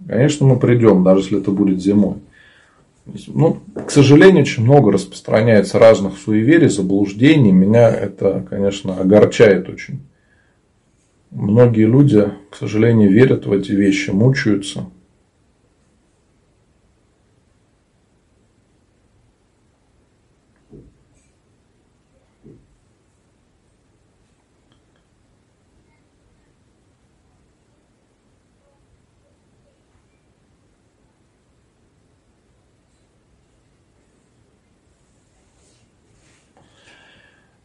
[0.06, 2.16] Конечно, мы придем, даже если это будет зимой.
[3.28, 7.52] Ну, к сожалению, очень много распространяется разных суеверий, заблуждений.
[7.52, 10.00] Меня это, конечно, огорчает очень.
[11.30, 14.86] Многие люди, к сожалению, верят в эти вещи, мучаются.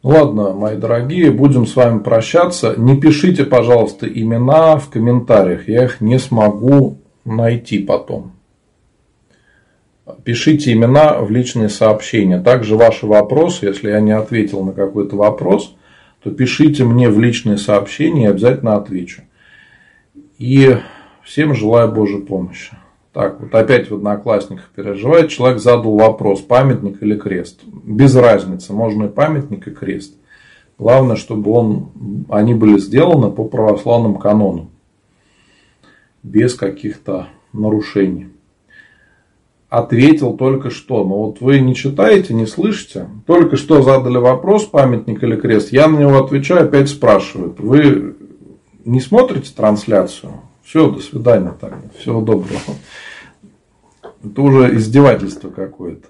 [0.01, 2.73] Ладно, мои дорогие, будем с вами прощаться.
[2.77, 5.67] Не пишите, пожалуйста, имена в комментариях.
[5.67, 8.31] Я их не смогу найти потом.
[10.23, 12.39] Пишите имена в личные сообщения.
[12.39, 15.75] Также ваши вопросы, если я не ответил на какой-то вопрос,
[16.23, 19.23] то пишите мне в личные сообщения, я обязательно отвечу.
[20.37, 20.77] И
[21.23, 22.71] всем желаю Божьей помощи.
[23.13, 25.29] Так, вот опять в Одноклассниках переживает.
[25.29, 27.61] Человек задал вопрос, памятник или крест.
[27.65, 30.13] Без разницы, можно и памятник, и крест.
[30.77, 34.69] Главное, чтобы он, они были сделаны по православным канонам.
[36.21, 38.29] Без каких-то нарушений.
[39.69, 41.03] Ответил только что.
[41.03, 43.07] Но вот вы не читаете, не слышите.
[43.25, 45.71] Только что задали вопрос, памятник или крест.
[45.71, 47.59] Я на него отвечаю, опять спрашивают.
[47.59, 48.15] Вы
[48.85, 50.41] не смотрите трансляцию?
[50.69, 51.81] Все, до свидания тогда.
[51.97, 52.59] Всего доброго.
[54.23, 56.09] Это уже издевательство какое-то.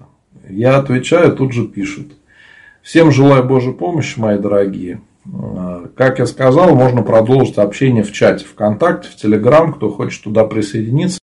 [0.49, 2.07] Я отвечаю, тут же пишут.
[2.81, 4.99] Всем желаю Божьей помощи, мои дорогие.
[5.95, 11.19] Как я сказал, можно продолжить общение в чате ВКонтакте, в Телеграм, кто хочет туда присоединиться.